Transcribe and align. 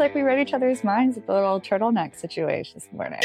like 0.00 0.14
we 0.14 0.22
read 0.22 0.38
each 0.38 0.54
other's 0.54 0.84
minds 0.84 1.16
with 1.16 1.26
the 1.26 1.32
little 1.32 1.60
turtleneck 1.60 2.16
situation 2.16 2.74
this 2.74 2.88
morning. 2.92 3.20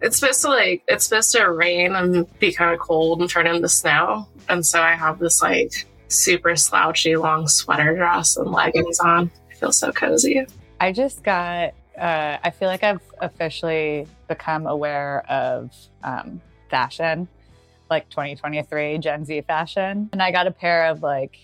It's 0.00 0.18
supposed 0.18 0.42
to 0.42 0.48
like 0.48 0.82
it's 0.88 1.06
supposed 1.06 1.32
to 1.32 1.50
rain 1.50 1.94
and 1.94 2.26
be 2.38 2.52
kind 2.52 2.72
of 2.72 2.80
cold 2.80 3.20
and 3.20 3.30
turn 3.30 3.46
into 3.46 3.68
snow, 3.68 4.28
and 4.48 4.64
so 4.64 4.80
I 4.80 4.92
have 4.92 5.18
this 5.18 5.42
like 5.42 5.86
super 6.08 6.56
slouchy 6.56 7.16
long 7.16 7.48
sweater 7.48 7.94
dress 7.94 8.36
and 8.36 8.50
leggings 8.50 9.00
on. 9.00 9.30
I 9.50 9.54
feel 9.54 9.72
so 9.72 9.92
cozy. 9.92 10.46
I 10.80 10.92
just 10.92 11.22
got. 11.22 11.74
Uh, 11.98 12.38
I 12.42 12.50
feel 12.50 12.68
like 12.68 12.82
I've 12.82 13.00
officially 13.20 14.08
become 14.26 14.66
aware 14.66 15.24
of 15.30 15.70
um, 16.02 16.40
fashion, 16.68 17.28
like 17.88 18.08
2023 18.10 18.98
Gen 18.98 19.24
Z 19.24 19.40
fashion, 19.42 20.08
and 20.12 20.20
I 20.20 20.32
got 20.32 20.46
a 20.46 20.50
pair 20.50 20.86
of 20.86 21.02
like 21.02 21.38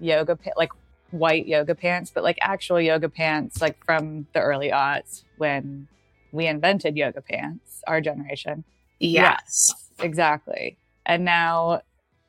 yoga 0.00 0.36
like 0.56 0.70
white 1.12 1.46
yoga 1.46 1.74
pants, 1.74 2.10
but 2.12 2.24
like 2.24 2.38
actual 2.40 2.80
yoga 2.80 3.08
pants, 3.08 3.60
like 3.60 3.82
from 3.84 4.26
the 4.32 4.40
early 4.40 4.70
aughts 4.70 5.22
when 5.38 5.86
we 6.32 6.46
invented 6.46 6.96
yoga 6.96 7.20
pants, 7.20 7.82
our 7.86 8.00
generation. 8.00 8.64
Yes. 8.98 9.72
exactly. 10.00 10.78
And 11.04 11.24
now 11.24 11.82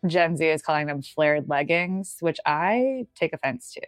Gen 0.06 0.38
Z 0.38 0.46
is 0.46 0.62
calling 0.62 0.88
them 0.88 1.02
flared 1.02 1.48
leggings, 1.48 2.18
which 2.20 2.40
I 2.46 3.08
take 3.16 3.34
offense 3.34 3.74
to. 3.74 3.82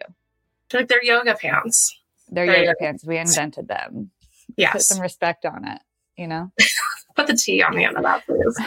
Like 0.72 0.88
they're 0.88 1.04
yoga 1.04 1.34
pants. 1.34 2.00
They're 2.28 2.46
yoga 2.46 2.74
pants. 2.80 3.04
We 3.04 3.18
invented 3.18 3.68
them. 3.68 4.10
Yes. 4.56 4.72
Put 4.72 4.82
some 4.82 5.00
respect 5.00 5.44
on 5.44 5.66
it, 5.66 5.80
you 6.16 6.26
know? 6.26 6.50
Put 7.16 7.26
the 7.26 7.34
T 7.34 7.62
on 7.62 7.74
the 7.74 7.84
end 7.84 7.96
of 7.96 8.02
that, 8.02 8.24
please. 8.26 8.58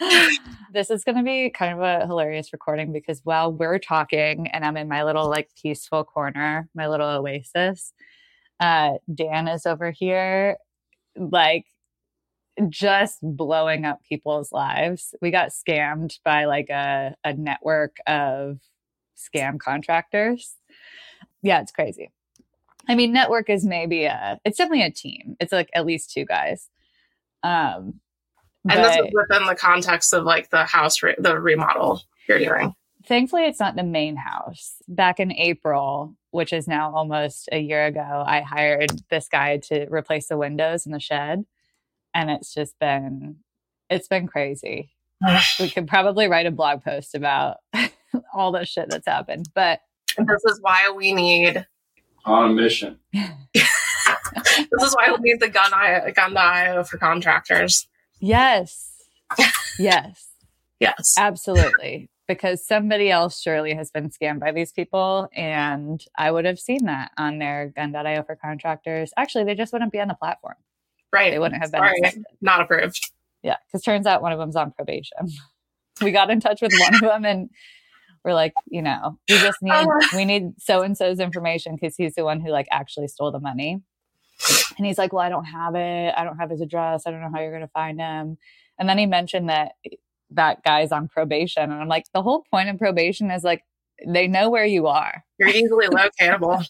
this 0.72 0.90
is 0.90 1.04
going 1.04 1.16
to 1.16 1.22
be 1.22 1.50
kind 1.50 1.72
of 1.72 1.80
a 1.80 2.06
hilarious 2.06 2.52
recording 2.52 2.92
because 2.92 3.20
while 3.24 3.52
we're 3.52 3.78
talking 3.78 4.48
and 4.48 4.64
I'm 4.64 4.76
in 4.76 4.88
my 4.88 5.04
little 5.04 5.28
like 5.28 5.50
peaceful 5.60 6.04
corner, 6.04 6.68
my 6.74 6.88
little 6.88 7.08
oasis, 7.08 7.92
uh, 8.58 8.94
Dan 9.12 9.48
is 9.48 9.66
over 9.66 9.90
here 9.90 10.56
like 11.16 11.66
just 12.68 13.18
blowing 13.22 13.84
up 13.84 14.00
people's 14.08 14.52
lives. 14.52 15.14
We 15.20 15.30
got 15.30 15.50
scammed 15.50 16.18
by 16.24 16.44
like 16.44 16.68
a, 16.68 17.14
a 17.24 17.32
network 17.32 17.96
of 18.06 18.58
scam 19.16 19.58
contractors. 19.58 20.56
Yeah, 21.42 21.60
it's 21.60 21.72
crazy. 21.72 22.10
I 22.88 22.94
mean, 22.94 23.12
network 23.12 23.50
is 23.50 23.64
maybe 23.64 24.04
a, 24.04 24.38
it's 24.44 24.58
definitely 24.58 24.84
a 24.84 24.90
team. 24.90 25.36
It's 25.40 25.52
like 25.52 25.70
at 25.74 25.86
least 25.86 26.12
two 26.12 26.24
guys. 26.24 26.68
Um, 27.42 28.00
And 28.68 28.84
this 28.84 28.96
is 28.96 29.12
within 29.12 29.46
the 29.46 29.54
context 29.54 30.12
of 30.12 30.24
like 30.24 30.50
the 30.50 30.64
house, 30.64 31.02
re- 31.02 31.14
the 31.18 31.38
remodel 31.38 32.02
you're 32.28 32.38
doing. 32.38 32.74
thankfully 33.06 33.44
it's 33.46 33.58
not 33.58 33.74
the 33.74 33.82
main 33.82 34.14
house 34.14 34.74
back 34.86 35.18
in 35.18 35.32
april 35.32 36.14
which 36.30 36.52
is 36.52 36.68
now 36.68 36.94
almost 36.94 37.48
a 37.50 37.58
year 37.58 37.86
ago 37.86 38.22
i 38.26 38.40
hired 38.40 38.92
this 39.08 39.26
guy 39.28 39.56
to 39.56 39.86
replace 39.90 40.28
the 40.28 40.36
windows 40.36 40.86
in 40.86 40.92
the 40.92 41.00
shed 41.00 41.44
and 42.14 42.30
it's 42.30 42.52
just 42.54 42.78
been 42.78 43.36
it's 43.88 44.06
been 44.06 44.28
crazy 44.28 44.90
we 45.58 45.70
could 45.70 45.88
probably 45.88 46.28
write 46.28 46.46
a 46.46 46.50
blog 46.52 46.84
post 46.84 47.14
about 47.16 47.56
all 48.34 48.52
the 48.52 48.64
shit 48.64 48.88
that's 48.90 49.06
happened 49.08 49.48
but 49.54 49.80
this 50.18 50.44
is 50.46 50.58
why 50.60 50.92
we 50.94 51.12
need. 51.12 51.66
On 52.24 52.50
a 52.50 52.52
mission. 52.52 52.98
This 53.52 54.82
is 54.82 54.94
why 54.94 55.10
we 55.10 55.18
need 55.20 55.40
the 55.40 55.48
gun 55.48 55.72
I 55.72 56.10
gun.io 56.14 56.84
for 56.84 56.98
contractors. 56.98 57.88
Yes 58.20 58.92
yes 59.78 60.26
Yes. 60.78 61.14
absolutely 61.18 62.08
because 62.26 62.64
somebody 62.66 63.10
else 63.10 63.40
surely 63.40 63.74
has 63.74 63.90
been 63.90 64.08
scammed 64.08 64.40
by 64.40 64.50
these 64.52 64.72
people 64.72 65.28
and 65.34 66.02
i 66.16 66.30
would 66.30 66.44
have 66.46 66.58
seen 66.58 66.86
that 66.86 67.10
on 67.18 67.38
their 67.38 67.72
gun.io 67.76 68.22
for 68.22 68.34
contractors 68.36 69.12
actually 69.16 69.44
they 69.44 69.54
just 69.54 69.72
wouldn't 69.72 69.92
be 69.92 70.00
on 70.00 70.08
the 70.08 70.14
platform 70.14 70.54
Right. 71.12 71.32
they 71.32 71.38
wouldn't 71.40 71.60
have 71.60 71.72
been 71.72 71.80
Sorry. 71.80 71.98
accepted. 72.04 72.22
Not 72.40 72.60
approved. 72.60 73.00
Yeah, 73.42 73.56
because 73.66 73.82
turns 73.82 74.06
out 74.06 74.22
one 74.22 74.30
of 74.30 74.38
them's 74.38 74.54
on 74.54 74.70
probation. 74.70 75.18
we 76.00 76.12
got 76.12 76.30
in 76.30 76.38
touch 76.38 76.62
with 76.62 76.72
one 76.78 76.94
of 76.94 77.00
them 77.00 77.24
and 77.24 77.50
we're 78.24 78.32
like, 78.34 78.52
you 78.68 78.80
know, 78.80 79.18
we 79.28 79.36
just 79.38 79.58
need 79.60 79.72
uh. 79.72 79.86
we 80.14 80.24
need 80.24 80.52
so 80.58 80.82
and 80.82 80.96
so's 80.96 81.18
information 81.18 81.74
because 81.74 81.96
he's 81.96 82.14
the 82.14 82.22
one 82.22 82.38
who 82.40 82.50
like 82.50 82.68
actually 82.70 83.08
stole 83.08 83.32
the 83.32 83.40
money. 83.40 83.82
And 84.76 84.86
he's 84.86 84.98
like, 84.98 85.12
well, 85.12 85.24
I 85.24 85.28
don't 85.28 85.44
have 85.44 85.74
it. 85.74 86.14
I 86.16 86.24
don't 86.24 86.38
have 86.38 86.50
his 86.50 86.60
address. 86.60 87.04
I 87.06 87.10
don't 87.10 87.20
know 87.20 87.30
how 87.32 87.40
you're 87.40 87.50
going 87.50 87.62
to 87.62 87.68
find 87.68 88.00
him. 88.00 88.38
And 88.78 88.88
then 88.88 88.98
he 88.98 89.06
mentioned 89.06 89.50
that 89.50 89.72
that 90.30 90.62
guy's 90.62 90.92
on 90.92 91.08
probation, 91.08 91.64
and 91.64 91.74
I'm 91.74 91.88
like, 91.88 92.06
the 92.14 92.22
whole 92.22 92.44
point 92.50 92.68
of 92.68 92.78
probation 92.78 93.30
is 93.30 93.44
like 93.44 93.64
they 94.06 94.26
know 94.28 94.48
where 94.48 94.64
you 94.64 94.86
are. 94.86 95.24
You're 95.38 95.50
easily 95.50 95.86
locatable. 95.88 96.64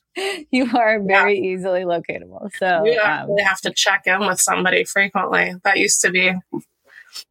You 0.50 0.68
are 0.76 1.00
very 1.00 1.38
easily 1.38 1.82
locatable. 1.82 2.50
So 2.58 2.84
you 2.84 2.98
um, 3.00 3.36
have 3.38 3.60
to 3.60 3.70
check 3.70 4.02
in 4.06 4.20
with 4.26 4.40
somebody 4.40 4.84
frequently. 4.84 5.54
That 5.64 5.78
used 5.78 6.00
to 6.02 6.10
be, 6.10 6.32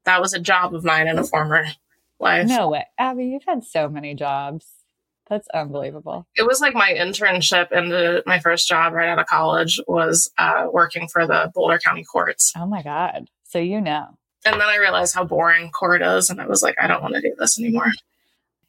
that 0.06 0.22
was 0.22 0.34
a 0.34 0.40
job 0.40 0.74
of 0.74 0.84
mine 0.84 1.08
in 1.08 1.20
a 1.20 1.24
former 1.24 1.66
life. 2.20 2.48
no 2.48 2.70
way, 2.70 2.86
Abby, 2.98 3.26
you've 3.26 3.44
had 3.46 3.64
so 3.64 3.90
many 3.90 4.14
jobs. 4.16 4.66
That's 5.30 5.48
unbelievable. 5.54 6.26
It 6.36 6.48
was 6.48 6.60
like 6.60 6.74
my 6.74 6.92
internship 6.92 7.72
into 7.72 8.24
my 8.26 8.40
first 8.40 8.68
job 8.68 8.94
right 8.94 9.08
out 9.10 9.20
of 9.20 9.28
college 9.28 9.80
was 9.88 10.32
uh, 10.38 10.66
working 10.72 11.08
for 11.08 11.28
the 11.28 11.52
Boulder 11.54 11.78
County 11.78 12.04
courts. 12.04 12.52
Oh 12.58 12.66
my 12.66 12.82
God. 12.82 13.30
So 13.44 13.60
you 13.60 13.80
know. 13.80 14.08
And 14.46 14.56
then 14.60 14.68
I 14.68 14.78
realized 14.78 15.14
how 15.14 15.26
boring 15.26 15.70
court 15.70 16.02
is. 16.02 16.30
And 16.30 16.42
I 16.42 16.48
was 16.48 16.64
like, 16.64 16.76
I 16.82 16.88
don't 16.88 17.02
want 17.02 17.14
to 17.16 17.22
do 17.22 17.34
this 17.38 17.60
anymore. 17.60 17.92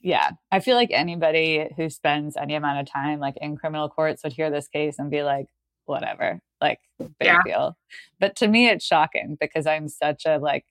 Yeah. 0.01 0.31
I 0.51 0.61
feel 0.61 0.75
like 0.77 0.91
anybody 0.93 1.69
who 1.77 1.89
spends 1.91 2.37
any 2.37 2.55
amount 2.55 2.81
of 2.81 2.91
time 2.93 3.21
like 3.21 3.37
in 3.41 3.57
criminal 3.57 3.89
courts 3.89 4.23
would 4.25 4.33
hear 4.33 4.51
this 4.51 4.67
case 4.69 4.99
and 4.99 5.11
be 5.11 5.23
like, 5.23 5.47
whatever, 5.87 6.41
like 6.61 6.79
big 6.99 7.11
Yeah. 7.23 7.39
deal. 7.45 7.77
But 8.19 8.37
to 8.37 8.49
me, 8.49 8.69
it's 8.69 8.85
shocking 8.85 9.37
because 9.41 9.67
I'm 9.67 9.89
such 9.89 10.25
a 10.27 10.39
like, 10.39 10.65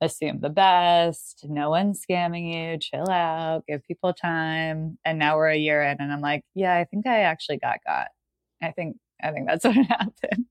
assume 0.00 0.40
the 0.40 0.48
best. 0.50 1.44
No 1.48 1.70
one's 1.70 2.00
scamming 2.04 2.52
you. 2.72 2.78
Chill 2.78 3.08
out. 3.10 3.64
Give 3.68 3.82
people 3.84 4.12
time. 4.12 4.98
And 5.04 5.18
now 5.18 5.36
we're 5.36 5.48
a 5.50 5.56
year 5.56 5.82
in, 5.82 5.96
and 6.00 6.12
I'm 6.12 6.20
like, 6.20 6.42
yeah, 6.54 6.76
I 6.76 6.84
think 6.84 7.06
I 7.06 7.20
actually 7.20 7.58
got 7.58 7.78
got. 7.86 8.08
I 8.62 8.70
think 8.72 8.96
I 9.22 9.32
think 9.32 9.48
that's 9.48 9.64
what 9.66 9.74
happened. 9.76 10.46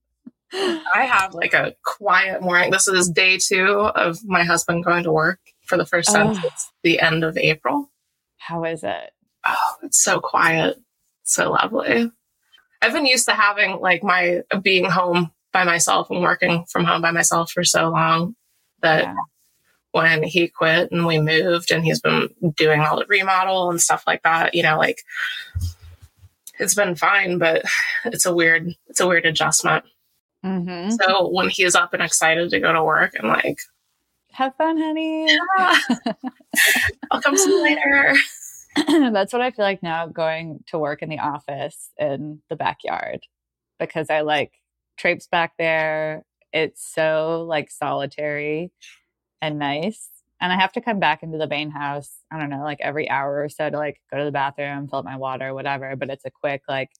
I 0.52 1.06
have 1.06 1.32
like 1.34 1.54
a 1.54 1.74
quiet 1.84 2.42
morning. 2.42 2.70
This 2.72 2.88
is 2.88 3.08
day 3.08 3.38
two 3.38 3.66
of 3.94 4.18
my 4.24 4.42
husband 4.42 4.84
going 4.84 5.04
to 5.04 5.12
work 5.12 5.38
for 5.64 5.78
the 5.78 5.86
first 5.86 6.12
time 6.12 6.28
Oh. 6.30 6.34
since 6.34 6.72
the 6.82 7.00
end 7.00 7.22
of 7.22 7.36
April. 7.36 7.90
How 8.38 8.64
is 8.64 8.82
it? 8.82 9.10
Oh, 9.46 9.74
it's 9.82 10.02
so 10.02 10.18
quiet. 10.20 10.76
So 11.22 11.52
lovely. 11.52 12.10
I've 12.82 12.92
been 12.92 13.06
used 13.06 13.26
to 13.28 13.32
having 13.34 13.78
like 13.80 14.02
my 14.02 14.40
being 14.62 14.86
home 14.86 15.30
by 15.52 15.62
myself 15.64 16.10
and 16.10 16.20
working 16.20 16.64
from 16.70 16.84
home 16.84 17.02
by 17.02 17.12
myself 17.12 17.52
for 17.52 17.62
so 17.62 17.88
long 17.90 18.34
that 18.82 19.04
Yeah. 19.04 19.14
When 19.92 20.22
he 20.22 20.48
quit 20.48 20.90
and 20.92 21.06
we 21.06 21.18
moved 21.18 21.70
and 21.70 21.84
he's 21.84 22.00
been 22.00 22.28
doing 22.56 22.80
all 22.80 22.98
the 22.98 23.06
remodel 23.06 23.70
and 23.70 23.80
stuff 23.80 24.04
like 24.06 24.22
that, 24.22 24.54
you 24.54 24.62
know, 24.62 24.78
like 24.78 25.02
it's 26.58 26.74
been 26.74 26.94
fine, 26.94 27.38
but 27.38 27.62
it's 28.04 28.26
a 28.26 28.34
weird, 28.34 28.74
it's 28.86 29.00
a 29.00 29.08
weird 29.08 29.26
adjustment. 29.26 29.84
Mm-hmm. 30.44 30.90
So 30.90 31.28
when 31.28 31.48
he's 31.48 31.74
up 31.74 31.92
and 31.92 32.02
excited 32.02 32.50
to 32.50 32.60
go 32.60 32.72
to 32.72 32.84
work, 32.84 33.14
I'm 33.18 33.28
like, 33.28 33.58
Have 34.32 34.54
fun, 34.56 34.78
honey. 34.78 35.36
ah, 35.58 35.82
I'll 37.10 37.20
come 37.20 37.36
see 37.36 37.50
you 37.50 37.62
later. 37.62 38.14
That's 39.12 39.32
what 39.32 39.42
I 39.42 39.50
feel 39.50 39.64
like 39.64 39.82
now 39.82 40.06
going 40.06 40.62
to 40.68 40.78
work 40.78 41.02
in 41.02 41.08
the 41.08 41.18
office 41.18 41.90
in 41.98 42.40
the 42.48 42.56
backyard 42.56 43.20
because 43.78 44.08
I 44.08 44.20
like 44.20 44.52
traipse 44.96 45.26
back 45.26 45.54
there. 45.58 46.24
It's 46.52 46.82
so 46.94 47.44
like 47.48 47.70
solitary 47.70 48.70
and 49.42 49.58
nice. 49.58 50.08
And 50.40 50.52
I 50.52 50.56
have 50.56 50.72
to 50.72 50.80
come 50.80 50.98
back 51.00 51.22
into 51.22 51.36
the 51.36 51.46
Bain 51.46 51.70
house, 51.70 52.10
I 52.30 52.38
don't 52.38 52.48
know, 52.48 52.62
like 52.62 52.78
every 52.80 53.10
hour 53.10 53.42
or 53.42 53.48
so 53.50 53.68
to 53.68 53.76
like 53.76 54.00
go 54.10 54.18
to 54.18 54.24
the 54.24 54.32
bathroom, 54.32 54.88
fill 54.88 55.00
up 55.00 55.04
my 55.04 55.16
water, 55.16 55.52
whatever. 55.52 55.96
But 55.96 56.08
it's 56.08 56.24
a 56.24 56.30
quick 56.30 56.62
like, 56.66 56.90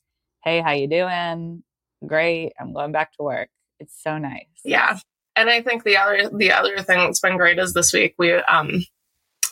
hey, 0.44 0.60
how 0.60 0.72
you 0.72 0.86
doing? 0.88 1.62
Great. 2.06 2.52
I'm 2.60 2.74
going 2.74 2.92
back 2.92 3.12
to 3.16 3.22
work. 3.22 3.48
It's 3.78 3.94
so 4.02 4.18
nice. 4.18 4.44
Yeah. 4.64 4.98
And 5.36 5.48
I 5.48 5.62
think 5.62 5.84
the 5.84 5.96
other 5.96 6.28
the 6.36 6.52
other 6.52 6.78
thing 6.78 6.98
that's 6.98 7.20
been 7.20 7.38
great 7.38 7.58
is 7.58 7.72
this 7.72 7.92
week 7.94 8.14
we 8.18 8.32
um 8.34 8.84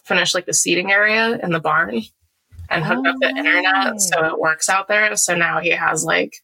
finished 0.05 0.35
like 0.35 0.47
the 0.47 0.55
seating 0.55 0.93
area 0.93 1.39
in 1.43 1.51
the 1.51 1.61
barn 1.61 2.03
and 2.69 2.85
hooked 2.85 3.07
up 3.07 3.17
the 3.21 3.33
Oh, 3.35 3.39
internet 3.39 4.01
so 4.01 4.27
it 4.27 4.39
works 4.39 4.69
out 4.69 4.89
there. 4.89 5.17
So 5.17 5.35
now 5.35 5.61
he 5.61 5.71
has 5.71 6.05
like 6.05 6.35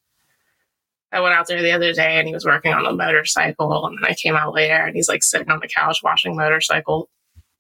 I 1.14 1.20
went 1.20 1.34
out 1.34 1.46
there 1.46 1.62
the 1.62 1.72
other 1.72 1.92
day 1.92 2.18
and 2.18 2.26
he 2.26 2.34
was 2.34 2.44
working 2.44 2.72
on 2.72 2.84
a 2.84 2.92
motorcycle 2.92 3.86
and 3.86 3.96
then 3.96 4.10
I 4.10 4.14
came 4.14 4.34
out 4.34 4.52
later 4.52 4.74
and 4.74 4.96
he's 4.96 5.08
like 5.08 5.22
sitting 5.22 5.50
on 5.50 5.60
the 5.60 5.68
couch 5.68 6.00
watching 6.02 6.36
motorcycle 6.36 7.08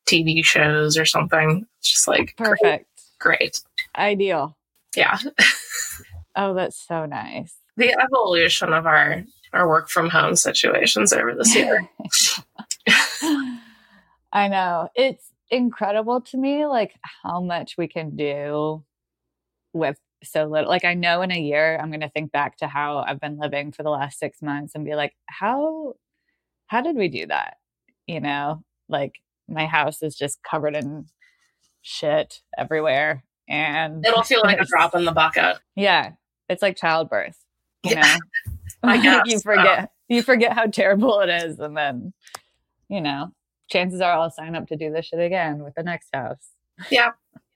TV 0.06 0.44
shows 0.44 0.98
or 0.98 1.04
something. 1.04 1.64
It's 1.78 1.90
just 1.90 2.08
like 2.08 2.34
great. 2.36 2.60
Perfect. 2.60 2.88
great. 3.20 3.60
Ideal. 3.96 4.56
Yeah. 4.96 5.18
Oh, 6.36 6.54
that's 6.54 6.76
so 6.76 7.06
nice. 7.06 7.54
The 7.76 7.94
evolution 8.00 8.72
of 8.72 8.86
our 8.86 9.24
our 9.52 9.68
work 9.68 9.88
from 9.88 10.10
home 10.10 10.34
situations 10.34 11.12
over 11.12 11.34
this 11.34 11.54
year. 11.54 11.88
I 14.32 14.48
know. 14.48 14.88
It's 14.96 15.30
incredible 15.50 16.22
to 16.22 16.36
me 16.36 16.66
like 16.66 16.94
how 17.22 17.40
much 17.40 17.76
we 17.78 17.86
can 17.86 18.16
do 18.16 18.82
with 19.72 19.96
so 20.24 20.44
little. 20.46 20.68
Like 20.68 20.84
I 20.84 20.94
know 20.94 21.22
in 21.22 21.30
a 21.30 21.40
year 21.40 21.78
I'm 21.80 21.90
going 21.90 22.00
to 22.00 22.10
think 22.10 22.32
back 22.32 22.56
to 22.58 22.66
how 22.66 22.98
I've 22.98 23.20
been 23.20 23.38
living 23.38 23.72
for 23.72 23.82
the 23.82 23.90
last 23.90 24.18
6 24.18 24.42
months 24.42 24.74
and 24.74 24.84
be 24.84 24.94
like, 24.94 25.14
"How 25.26 25.94
how 26.66 26.80
did 26.80 26.96
we 26.96 27.08
do 27.08 27.26
that?" 27.26 27.58
You 28.06 28.20
know, 28.20 28.62
like 28.88 29.14
my 29.48 29.66
house 29.66 30.02
is 30.02 30.16
just 30.16 30.42
covered 30.42 30.76
in 30.76 31.06
shit 31.82 32.40
everywhere 32.56 33.24
and 33.48 34.04
it'll 34.04 34.22
feel 34.22 34.40
like 34.42 34.60
a 34.60 34.64
drop 34.64 34.94
in 34.94 35.04
the 35.04 35.12
bucket. 35.12 35.58
Yeah. 35.76 36.12
It's 36.48 36.62
like 36.62 36.76
childbirth, 36.76 37.38
you 37.82 37.96
know. 37.96 38.16
I 38.82 38.96
guess, 39.02 39.22
you 39.26 39.40
forget 39.40 39.90
you 40.08 40.22
forget 40.22 40.52
how 40.52 40.66
terrible 40.66 41.20
it 41.20 41.28
is 41.28 41.58
and 41.58 41.76
then 41.76 42.12
you 42.88 43.00
know, 43.00 43.32
chances 43.70 44.00
are 44.00 44.12
I'll 44.12 44.30
sign 44.30 44.54
up 44.54 44.68
to 44.68 44.76
do 44.76 44.92
this 44.92 45.06
shit 45.06 45.20
again 45.20 45.62
with 45.62 45.74
the 45.74 45.82
next 45.82 46.08
house. 46.12 46.50
Yeah. 46.90 47.12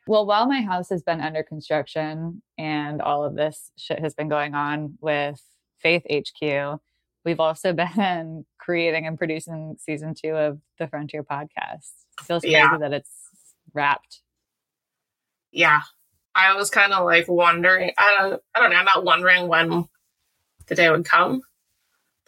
Well, 0.08 0.24
while 0.26 0.46
my 0.46 0.62
house 0.62 0.88
has 0.88 1.02
been 1.02 1.20
under 1.20 1.42
construction 1.42 2.40
and 2.56 3.02
all 3.02 3.24
of 3.24 3.34
this 3.34 3.70
shit 3.76 3.98
has 3.98 4.14
been 4.14 4.28
going 4.30 4.54
on 4.54 4.96
with 5.02 5.38
Faith 5.80 6.02
HQ, 6.10 6.80
we've 7.26 7.40
also 7.40 7.72
been 7.96 8.46
creating 8.58 9.06
and 9.06 9.18
producing 9.18 9.76
season 9.78 10.14
two 10.14 10.30
of 10.34 10.58
the 10.78 10.88
Frontier 10.88 11.22
podcast. 11.22 11.90
feels 12.22 12.40
crazy 12.42 12.52
Yeah. 12.54 12.78
that 12.78 12.92
it's 12.94 13.10
wrapped. 13.74 14.20
Yeah. 15.52 15.82
I 16.34 16.54
was 16.54 16.70
kind 16.70 16.92
of 16.94 17.04
like 17.04 17.28
wondering, 17.28 17.90
I 17.98 18.16
don't, 18.18 18.42
I 18.54 18.60
don't 18.60 18.70
know, 18.70 18.76
I'm 18.76 18.84
not 18.86 19.04
wondering 19.04 19.46
when 19.48 19.88
the 20.68 20.74
day 20.74 20.88
would 20.90 21.04
come 21.04 21.42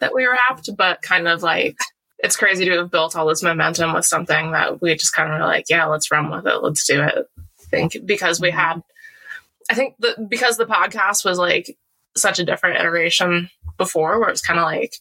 that 0.00 0.14
we 0.14 0.26
wrapped, 0.26 0.68
but 0.76 1.00
kind 1.00 1.28
of 1.28 1.42
like 1.42 1.76
it's 2.18 2.36
crazy 2.36 2.66
to 2.66 2.72
have 2.78 2.90
built 2.90 3.16
all 3.16 3.26
this 3.26 3.42
momentum 3.42 3.94
with 3.94 4.04
something 4.04 4.52
that 4.52 4.82
we 4.82 4.94
just 4.96 5.14
kind 5.14 5.32
of 5.32 5.38
were 5.40 5.46
like, 5.46 5.64
yeah, 5.70 5.86
let's 5.86 6.10
run 6.10 6.30
with 6.30 6.46
it. 6.46 6.62
Let's 6.62 6.86
do 6.86 7.02
it. 7.02 7.26
Think 7.70 7.96
because 8.04 8.40
we 8.40 8.50
had, 8.50 8.82
I 9.70 9.74
think 9.74 9.94
the, 9.98 10.26
because 10.28 10.56
the 10.56 10.66
podcast 10.66 11.24
was 11.24 11.38
like 11.38 11.76
such 12.16 12.38
a 12.38 12.44
different 12.44 12.80
iteration 12.80 13.50
before 13.76 14.18
where 14.18 14.30
it's 14.30 14.40
kind 14.40 14.58
of 14.58 14.64
like, 14.64 14.94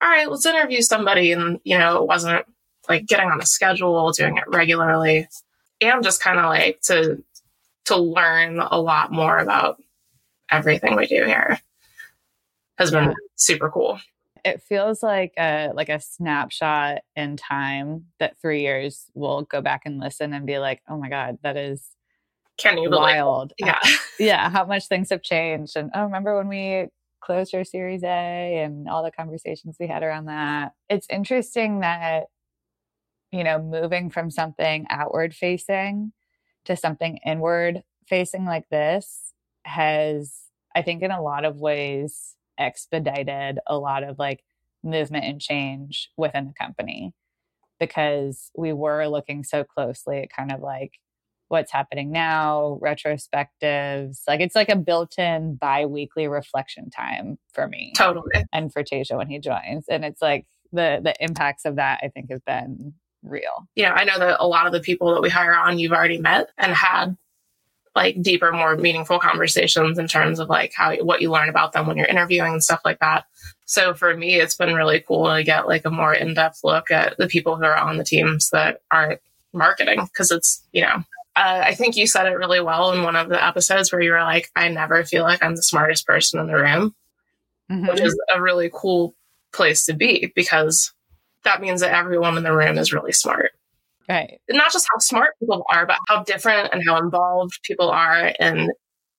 all 0.00 0.08
right, 0.08 0.28
let's 0.28 0.46
interview 0.46 0.82
somebody. 0.82 1.32
And, 1.32 1.60
you 1.64 1.78
know, 1.78 2.02
it 2.02 2.06
wasn't 2.06 2.44
like 2.88 3.06
getting 3.06 3.30
on 3.30 3.40
a 3.40 3.46
schedule, 3.46 4.10
doing 4.12 4.36
it 4.36 4.44
regularly 4.48 5.28
and 5.80 6.02
just 6.02 6.20
kind 6.20 6.38
of 6.38 6.46
like 6.46 6.80
to, 6.82 7.22
to 7.84 7.96
learn 7.96 8.58
a 8.58 8.80
lot 8.80 9.12
more 9.12 9.38
about 9.38 9.80
everything 10.50 10.96
we 10.96 11.06
do 11.06 11.24
here 11.24 11.60
has 12.78 12.90
been 12.90 13.14
super 13.36 13.70
cool. 13.70 14.00
It 14.44 14.62
feels 14.62 15.02
like 15.02 15.32
a 15.38 15.70
like 15.74 15.88
a 15.88 16.00
snapshot 16.00 16.98
in 17.14 17.36
time 17.36 18.06
that 18.18 18.40
three 18.40 18.62
years 18.62 19.10
will 19.14 19.42
go 19.42 19.60
back 19.60 19.82
and 19.84 20.00
listen 20.00 20.32
and 20.32 20.46
be 20.46 20.58
like, 20.58 20.82
oh 20.88 20.96
my 20.96 21.08
god, 21.08 21.38
that 21.42 21.56
is 21.56 21.90
Can 22.56 22.78
you 22.78 22.90
wild. 22.90 23.52
Yeah. 23.58 23.78
yeah, 24.18 24.50
how 24.50 24.64
much 24.64 24.86
things 24.86 25.10
have 25.10 25.22
changed. 25.22 25.76
And 25.76 25.90
oh, 25.94 26.04
remember 26.04 26.36
when 26.36 26.48
we 26.48 26.88
closed 27.20 27.54
our 27.54 27.64
Series 27.64 28.02
A 28.02 28.62
and 28.62 28.88
all 28.88 29.04
the 29.04 29.12
conversations 29.12 29.76
we 29.78 29.86
had 29.86 30.02
around 30.02 30.26
that. 30.26 30.72
It's 30.88 31.06
interesting 31.08 31.80
that 31.80 32.24
you 33.30 33.44
know 33.44 33.60
moving 33.60 34.10
from 34.10 34.30
something 34.30 34.86
outward 34.90 35.34
facing 35.34 36.12
to 36.64 36.76
something 36.76 37.18
inward 37.24 37.82
facing 38.06 38.44
like 38.44 38.68
this 38.68 39.32
has, 39.64 40.34
I 40.74 40.82
think, 40.82 41.02
in 41.02 41.10
a 41.10 41.22
lot 41.22 41.44
of 41.44 41.60
ways 41.60 42.36
expedited 42.58 43.58
a 43.66 43.76
lot 43.76 44.02
of 44.02 44.18
like 44.18 44.42
movement 44.82 45.24
and 45.24 45.40
change 45.40 46.10
within 46.16 46.46
the 46.46 46.54
company 46.54 47.12
because 47.78 48.50
we 48.56 48.72
were 48.72 49.06
looking 49.06 49.42
so 49.44 49.64
closely 49.64 50.20
at 50.22 50.32
kind 50.32 50.52
of 50.52 50.60
like 50.60 50.98
what's 51.48 51.70
happening 51.70 52.10
now, 52.10 52.78
retrospectives. 52.82 54.20
Like 54.26 54.40
it's 54.40 54.54
like 54.54 54.70
a 54.70 54.76
built-in 54.76 55.56
bi-weekly 55.56 56.26
reflection 56.26 56.90
time 56.90 57.38
for 57.52 57.68
me 57.68 57.92
Totally. 57.96 58.44
and 58.52 58.72
for 58.72 58.82
Tasia 58.82 59.16
when 59.16 59.28
he 59.28 59.38
joins. 59.38 59.84
And 59.88 60.04
it's 60.04 60.22
like 60.22 60.46
the 60.72 61.00
the 61.02 61.14
impacts 61.20 61.64
of 61.64 61.76
that 61.76 62.00
I 62.02 62.08
think 62.08 62.30
have 62.30 62.44
been 62.44 62.94
real. 63.22 63.68
you 63.76 63.84
know, 63.84 63.90
I 63.90 64.04
know 64.04 64.18
that 64.18 64.36
a 64.40 64.46
lot 64.46 64.66
of 64.66 64.72
the 64.72 64.80
people 64.80 65.14
that 65.14 65.22
we 65.22 65.28
hire 65.28 65.54
on 65.54 65.78
you've 65.78 65.92
already 65.92 66.18
met 66.18 66.48
and 66.58 66.72
had 66.72 67.16
like 67.94 68.20
deeper, 68.22 68.52
more 68.52 68.76
meaningful 68.76 69.18
conversations 69.18 69.98
in 69.98 70.08
terms 70.08 70.38
of 70.38 70.48
like 70.48 70.72
how 70.74 70.94
what 70.96 71.20
you 71.20 71.30
learn 71.30 71.48
about 71.48 71.72
them 71.72 71.86
when 71.86 71.96
you're 71.96 72.06
interviewing 72.06 72.54
and 72.54 72.64
stuff 72.64 72.80
like 72.84 72.98
that. 73.00 73.24
So 73.66 73.94
for 73.94 74.16
me, 74.16 74.36
it's 74.36 74.56
been 74.56 74.74
really 74.74 75.00
cool 75.00 75.34
to 75.34 75.42
get 75.44 75.66
like 75.66 75.84
a 75.84 75.90
more 75.90 76.14
in 76.14 76.34
depth 76.34 76.60
look 76.64 76.90
at 76.90 77.16
the 77.18 77.26
people 77.26 77.56
who 77.56 77.64
are 77.64 77.76
on 77.76 77.98
the 77.98 78.04
teams 78.04 78.50
that 78.50 78.80
aren't 78.90 79.20
marketing 79.52 80.00
because 80.04 80.30
it's 80.30 80.62
you 80.72 80.82
know. 80.82 81.04
Uh, 81.34 81.62
I 81.64 81.74
think 81.74 81.96
you 81.96 82.06
said 82.06 82.26
it 82.26 82.36
really 82.36 82.60
well 82.60 82.92
in 82.92 83.04
one 83.04 83.16
of 83.16 83.30
the 83.30 83.42
episodes 83.42 83.90
where 83.90 84.02
you 84.02 84.12
were 84.12 84.20
like, 84.20 84.50
I 84.54 84.68
never 84.68 85.02
feel 85.02 85.22
like 85.22 85.42
I'm 85.42 85.56
the 85.56 85.62
smartest 85.62 86.06
person 86.06 86.38
in 86.40 86.46
the 86.46 86.56
room. 86.56 86.94
which 87.88 88.02
is 88.02 88.14
a 88.34 88.42
really 88.42 88.70
cool 88.70 89.14
place 89.50 89.86
to 89.86 89.94
be 89.94 90.30
because 90.34 90.92
that 91.44 91.60
means 91.60 91.80
that 91.80 91.94
everyone 91.94 92.36
in 92.36 92.42
the 92.42 92.54
room 92.54 92.76
is 92.76 92.92
really 92.92 93.12
smart. 93.12 93.52
Right. 94.12 94.40
Not 94.50 94.72
just 94.72 94.86
how 94.92 94.98
smart 94.98 95.30
people 95.40 95.64
are, 95.72 95.86
but 95.86 95.96
how 96.08 96.22
different 96.24 96.70
and 96.72 96.82
how 96.86 96.98
involved 96.98 97.58
people 97.64 97.88
are 97.90 98.26
in 98.38 98.70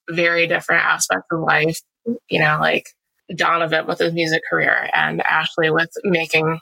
very 0.09 0.45
different 0.45 0.83
aspects 0.85 1.25
of 1.31 1.39
life. 1.39 1.79
You 2.29 2.39
know, 2.39 2.57
like 2.61 2.89
Donovan 3.35 3.87
with 3.87 3.99
his 3.99 4.13
music 4.13 4.41
career 4.49 4.89
and 4.93 5.21
Ashley 5.21 5.71
with 5.71 5.89
making, 6.03 6.59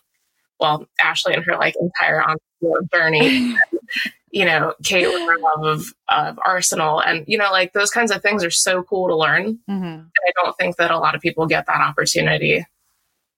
well, 0.59 0.87
Ashley 1.01 1.33
and 1.33 1.43
her 1.45 1.57
like 1.57 1.75
entire 1.81 2.21
entrepreneur 2.21 2.81
journey. 2.93 3.55
you 4.31 4.45
know, 4.45 4.73
Kate 4.85 5.07
with 5.07 5.21
her 5.27 5.37
love 5.39 5.65
of, 5.65 5.85
of 6.07 6.39
Arsenal. 6.45 7.01
And, 7.01 7.25
you 7.27 7.37
know, 7.37 7.51
like 7.51 7.73
those 7.73 7.91
kinds 7.91 8.11
of 8.11 8.21
things 8.21 8.45
are 8.45 8.51
so 8.51 8.81
cool 8.83 9.09
to 9.09 9.15
learn. 9.15 9.59
Mhm. 9.69 10.05
I 10.27 10.31
don't 10.41 10.57
think 10.57 10.77
that 10.77 10.91
a 10.91 10.99
lot 10.99 11.15
of 11.15 11.21
people 11.21 11.47
get 11.47 11.65
that 11.65 11.81
opportunity 11.81 12.65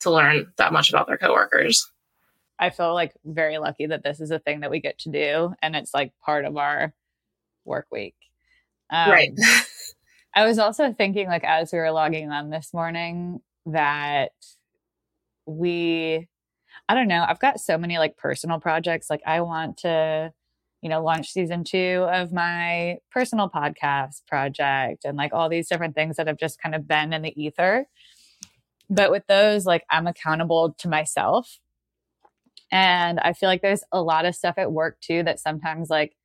to 0.01 0.11
learn 0.11 0.51
that 0.57 0.73
much 0.73 0.89
about 0.89 1.07
their 1.07 1.17
coworkers. 1.17 1.91
I 2.59 2.69
feel 2.69 2.93
like 2.93 3.13
very 3.25 3.57
lucky 3.57 3.87
that 3.87 4.03
this 4.03 4.19
is 4.19 4.31
a 4.31 4.39
thing 4.39 4.61
that 4.61 4.71
we 4.71 4.79
get 4.79 4.99
to 4.99 5.09
do 5.09 5.53
and 5.61 5.75
it's 5.75 5.93
like 5.93 6.13
part 6.23 6.45
of 6.45 6.55
our 6.57 6.93
work 7.65 7.87
week. 7.91 8.15
Um, 8.89 9.11
right. 9.11 9.33
I 10.35 10.45
was 10.45 10.59
also 10.59 10.93
thinking, 10.93 11.27
like, 11.27 11.43
as 11.43 11.71
we 11.71 11.79
were 11.79 11.91
logging 11.91 12.31
on 12.31 12.49
this 12.49 12.73
morning, 12.73 13.39
that 13.67 14.31
we, 15.45 16.27
I 16.89 16.95
don't 16.95 17.07
know, 17.07 17.23
I've 17.27 17.39
got 17.39 17.59
so 17.59 17.77
many 17.77 17.97
like 17.97 18.17
personal 18.17 18.59
projects. 18.59 19.09
Like, 19.09 19.21
I 19.25 19.41
want 19.41 19.77
to, 19.79 20.33
you 20.81 20.89
know, 20.89 21.03
launch 21.03 21.29
season 21.29 21.63
two 21.63 22.07
of 22.09 22.33
my 22.33 22.97
personal 23.11 23.49
podcast 23.49 24.25
project 24.27 25.05
and 25.05 25.17
like 25.17 25.33
all 25.33 25.49
these 25.49 25.69
different 25.69 25.95
things 25.95 26.17
that 26.17 26.27
have 26.27 26.37
just 26.37 26.61
kind 26.61 26.75
of 26.75 26.87
been 26.87 27.13
in 27.13 27.21
the 27.21 27.41
ether. 27.41 27.85
But 28.89 29.11
with 29.11 29.25
those, 29.27 29.65
like, 29.65 29.83
I'm 29.89 30.07
accountable 30.07 30.75
to 30.79 30.89
myself. 30.89 31.59
And 32.73 33.21
I 33.21 33.33
feel 33.33 33.49
like 33.49 33.63
there's 33.63 33.85
a 33.93 34.03
lot 34.03 34.25
of 34.25 34.35
stuff 34.35 34.55
at 34.57 34.73
work 34.73 34.99
too 35.01 35.23
that 35.23 35.39
sometimes, 35.39 35.91
like, 35.91 36.15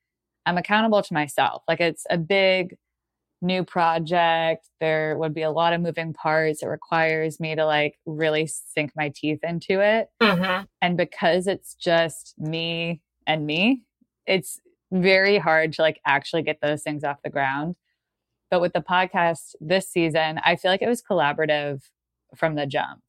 I'm 0.46 0.58
accountable 0.58 1.02
to 1.02 1.14
myself. 1.14 1.62
Like, 1.68 1.80
it's 1.80 2.06
a 2.10 2.18
big, 2.18 2.76
new 3.40 3.64
project. 3.64 4.68
There 4.80 5.16
would 5.18 5.34
be 5.34 5.42
a 5.42 5.50
lot 5.50 5.72
of 5.72 5.80
moving 5.80 6.12
parts. 6.12 6.62
It 6.62 6.66
requires 6.66 7.38
me 7.40 7.54
to 7.54 7.64
like 7.64 7.98
really 8.06 8.46
sink 8.48 8.92
my 8.96 9.12
teeth 9.14 9.40
into 9.42 9.80
it. 9.80 10.08
hmm 10.22 10.62
And 10.82 10.96
because 10.96 11.46
it's 11.46 11.74
just 11.74 12.34
me 12.38 13.00
and 13.26 13.46
me, 13.46 13.82
it's 14.26 14.60
very 14.92 15.38
hard 15.38 15.72
to 15.74 15.82
like 15.82 16.00
actually 16.06 16.42
get 16.42 16.60
those 16.62 16.82
things 16.82 17.04
off 17.04 17.22
the 17.22 17.30
ground. 17.30 17.76
But 18.50 18.60
with 18.60 18.72
the 18.72 18.80
podcast 18.80 19.54
this 19.60 19.88
season, 19.88 20.40
I 20.44 20.56
feel 20.56 20.70
like 20.70 20.82
it 20.82 20.88
was 20.88 21.02
collaborative 21.02 21.82
from 22.36 22.54
the 22.54 22.66
jump. 22.66 23.00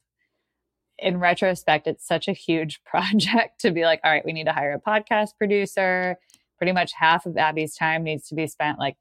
In 1.00 1.18
retrospect, 1.18 1.86
it's 1.86 2.06
such 2.06 2.28
a 2.28 2.32
huge 2.32 2.82
project 2.84 3.60
to 3.60 3.70
be 3.70 3.84
like, 3.84 4.00
all 4.04 4.10
right, 4.10 4.24
we 4.24 4.32
need 4.32 4.46
to 4.46 4.52
hire 4.52 4.74
a 4.74 4.80
podcast 4.80 5.30
producer. 5.38 6.16
Pretty 6.58 6.72
much 6.72 6.92
half 6.92 7.26
of 7.26 7.36
Abby's 7.36 7.74
time 7.74 8.02
needs 8.02 8.28
to 8.28 8.34
be 8.34 8.46
spent 8.46 8.78
like 8.78 8.96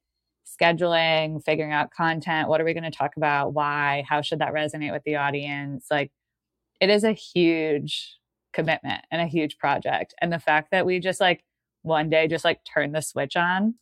scheduling, 0.45 1.43
figuring 1.43 1.73
out 1.73 1.91
content. 1.91 2.49
What 2.49 2.61
are 2.61 2.65
we 2.65 2.73
going 2.73 2.89
to 2.89 2.91
talk 2.91 3.17
about? 3.17 3.53
Why? 3.53 4.03
How 4.07 4.21
should 4.21 4.39
that 4.39 4.53
resonate 4.53 4.91
with 4.91 5.03
the 5.03 5.17
audience? 5.17 5.87
Like, 5.91 6.11
it 6.79 6.89
is 6.89 7.03
a 7.03 7.11
huge 7.11 8.17
commitment 8.53 9.01
and 9.11 9.21
a 9.21 9.27
huge 9.27 9.57
project. 9.57 10.13
And 10.21 10.31
the 10.31 10.39
fact 10.39 10.71
that 10.71 10.85
we 10.85 10.99
just 10.99 11.19
like 11.19 11.43
one 11.81 12.09
day 12.09 12.27
just 12.27 12.45
like 12.45 12.61
turn 12.63 12.91
the 12.91 13.01
switch 13.01 13.35
on, 13.35 13.75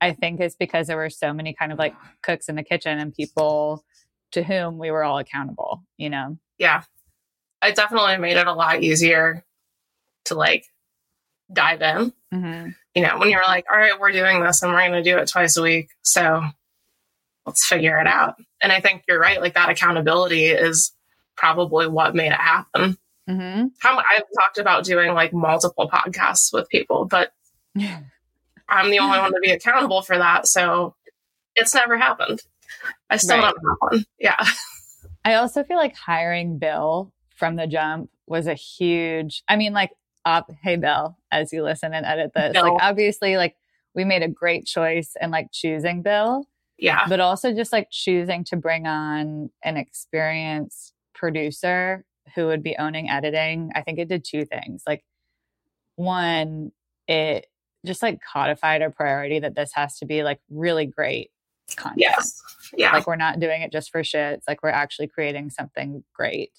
I 0.00 0.12
think 0.12 0.40
is 0.40 0.54
because 0.56 0.86
there 0.86 0.96
were 0.96 1.10
so 1.10 1.32
many 1.32 1.52
kind 1.52 1.72
of 1.72 1.78
like 1.78 1.94
cooks 2.22 2.48
in 2.48 2.56
the 2.56 2.62
kitchen 2.62 2.98
and 2.98 3.12
people 3.12 3.84
to 4.32 4.42
whom 4.42 4.78
we 4.78 4.90
were 4.90 5.02
all 5.02 5.18
accountable, 5.18 5.82
you 5.96 6.10
know? 6.10 6.38
Yeah. 6.58 6.82
It 7.62 7.76
definitely 7.76 8.16
made 8.18 8.36
it 8.36 8.46
a 8.46 8.52
lot 8.52 8.82
easier 8.82 9.44
to 10.26 10.34
like 10.34 10.66
dive 11.52 11.82
in. 11.82 12.12
Mm-hmm. 12.32 12.70
You 12.94 13.02
know, 13.02 13.18
when 13.18 13.30
you're 13.30 13.42
like, 13.46 13.66
all 13.70 13.78
right, 13.78 13.98
we're 13.98 14.12
doing 14.12 14.42
this 14.42 14.62
and 14.62 14.72
we're 14.72 14.78
going 14.80 14.92
to 14.92 15.02
do 15.02 15.18
it 15.18 15.28
twice 15.28 15.56
a 15.56 15.62
week. 15.62 15.90
So 16.02 16.42
let's 17.46 17.66
figure 17.66 17.98
it 18.00 18.06
out. 18.06 18.36
And 18.60 18.72
I 18.72 18.80
think 18.80 19.04
you're 19.08 19.20
right. 19.20 19.40
Like 19.40 19.54
that 19.54 19.70
accountability 19.70 20.46
is 20.46 20.92
probably 21.36 21.86
what 21.88 22.14
made 22.14 22.32
it 22.32 22.40
happen. 22.40 22.98
Mm-hmm. 23.28 23.66
How 23.80 23.98
I've 23.98 24.22
talked 24.40 24.58
about 24.58 24.84
doing 24.84 25.12
like 25.14 25.32
multiple 25.32 25.88
podcasts 25.88 26.52
with 26.52 26.68
people, 26.68 27.04
but 27.06 27.32
I'm 27.76 28.90
the 28.90 28.98
only 28.98 29.18
one 29.18 29.32
to 29.32 29.40
be 29.40 29.50
accountable 29.50 30.02
for 30.02 30.18
that. 30.18 30.46
So 30.46 30.94
it's 31.54 31.74
never 31.74 31.96
happened. 31.96 32.40
I 33.08 33.16
still 33.16 33.38
Right. 33.38 33.42
don't 33.54 33.68
have 33.68 33.76
one. 33.80 34.06
Yeah. 34.18 34.44
I 35.24 35.34
also 35.34 35.62
feel 35.64 35.76
like 35.76 35.96
hiring 35.96 36.58
Bill 36.58 37.12
from 37.38 37.56
the 37.56 37.66
jump 37.66 38.10
was 38.26 38.46
a 38.46 38.54
huge, 38.54 39.42
I 39.48 39.56
mean, 39.56 39.72
like, 39.72 39.90
op, 40.24 40.50
hey, 40.62 40.76
Bill, 40.76 41.16
as 41.30 41.52
you 41.52 41.62
listen 41.62 41.94
and 41.94 42.04
edit 42.04 42.32
this, 42.34 42.52
Bill. 42.52 42.74
like, 42.74 42.82
obviously, 42.82 43.36
like, 43.36 43.54
we 43.94 44.04
made 44.04 44.22
a 44.22 44.28
great 44.28 44.66
choice 44.66 45.16
in 45.20 45.30
like 45.30 45.50
choosing 45.52 46.02
Bill, 46.02 46.44
Yeah. 46.78 47.06
but 47.08 47.20
also 47.20 47.54
just 47.54 47.72
like 47.72 47.88
choosing 47.90 48.44
to 48.44 48.56
bring 48.56 48.86
on 48.86 49.50
an 49.64 49.76
experienced 49.76 50.92
producer 51.14 52.04
who 52.34 52.46
would 52.46 52.62
be 52.62 52.76
owning 52.76 53.08
editing. 53.08 53.70
I 53.74 53.82
think 53.82 53.98
it 53.98 54.08
did 54.08 54.24
two 54.24 54.44
things. 54.44 54.82
Like, 54.86 55.04
one, 55.96 56.72
it 57.06 57.46
just 57.86 58.02
like 58.02 58.20
codified 58.20 58.82
our 58.82 58.90
priority 58.90 59.38
that 59.40 59.54
this 59.54 59.70
has 59.74 59.98
to 59.98 60.06
be 60.06 60.22
like 60.22 60.40
really 60.50 60.86
great 60.86 61.30
content. 61.76 62.00
Yes. 62.00 62.40
Yeah. 62.76 62.92
Like 62.92 63.06
we're 63.06 63.16
not 63.16 63.40
doing 63.40 63.62
it 63.62 63.72
just 63.72 63.90
for 63.90 64.02
shits. 64.02 64.42
Like 64.46 64.62
we're 64.62 64.68
actually 64.70 65.08
creating 65.08 65.50
something 65.50 66.04
great. 66.12 66.50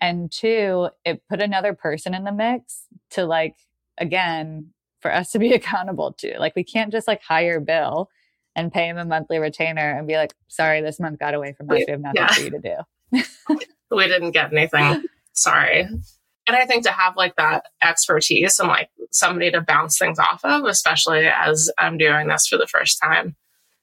And 0.00 0.30
two, 0.32 0.88
it 1.04 1.22
put 1.28 1.42
another 1.42 1.74
person 1.74 2.14
in 2.14 2.24
the 2.24 2.32
mix 2.32 2.84
to 3.10 3.26
like, 3.26 3.56
again, 3.98 4.70
for 5.00 5.12
us 5.12 5.30
to 5.32 5.38
be 5.38 5.52
accountable 5.54 6.12
to. 6.14 6.38
Like 6.38 6.56
we 6.56 6.64
can't 6.64 6.92
just 6.92 7.06
like 7.08 7.22
hire 7.22 7.60
Bill 7.60 8.08
and 8.56 8.72
pay 8.72 8.86
him 8.88 8.98
a 8.98 9.04
monthly 9.04 9.38
retainer 9.38 9.96
and 9.96 10.06
be 10.08 10.16
like, 10.16 10.34
sorry, 10.48 10.80
this 10.80 10.98
month 10.98 11.18
got 11.18 11.34
away 11.34 11.52
from 11.52 11.70
us. 11.70 11.82
We 11.86 11.86
have 11.90 12.00
nothing 12.00 12.22
Yeah. 12.22 12.32
for 12.32 12.40
you 12.40 12.50
to 12.50 12.58
do. 12.58 13.22
we 13.90 14.08
didn't 14.08 14.32
get 14.32 14.52
anything. 14.52 15.04
Sorry. 15.32 15.82
And 15.82 16.56
I 16.56 16.66
think 16.66 16.84
to 16.84 16.90
have 16.90 17.16
like 17.16 17.36
that 17.36 17.66
expertise 17.82 18.58
and 18.58 18.68
like 18.68 18.88
somebody 19.12 19.50
to 19.52 19.60
bounce 19.60 19.98
things 19.98 20.18
off 20.18 20.44
of, 20.44 20.64
especially 20.64 21.26
as 21.26 21.70
I'm 21.78 21.96
doing 21.98 22.26
this 22.28 22.46
for 22.48 22.56
the 22.58 22.66
first 22.66 22.98
time, 23.02 23.36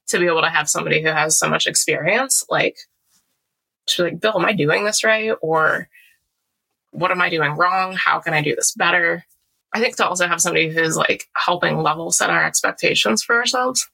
to 0.08 0.18
be 0.18 0.26
able 0.26 0.42
to 0.42 0.50
have 0.50 0.68
somebody 0.68 1.02
who 1.02 1.08
has 1.08 1.38
so 1.38 1.48
much 1.48 1.66
experience, 1.66 2.44
like, 2.50 2.76
to 3.86 4.04
be 4.04 4.10
like, 4.10 4.20
Bill, 4.20 4.34
am 4.36 4.44
I 4.44 4.52
doing 4.52 4.84
this 4.84 5.02
right? 5.04 5.32
Or 5.40 5.88
what 6.90 7.10
am 7.10 7.20
I 7.20 7.30
doing 7.30 7.52
wrong? 7.52 7.94
How 7.94 8.18
can 8.20 8.34
I 8.34 8.42
do 8.42 8.54
this 8.54 8.72
better? 8.74 9.24
I 9.72 9.80
think 9.80 9.96
to 9.96 10.06
also 10.06 10.26
have 10.26 10.40
somebody 10.40 10.68
who's 10.70 10.96
like 10.96 11.26
helping 11.36 11.78
level 11.82 12.10
set 12.10 12.30
our 12.30 12.44
expectations 12.44 13.22
for 13.22 13.36
ourselves 13.36 13.88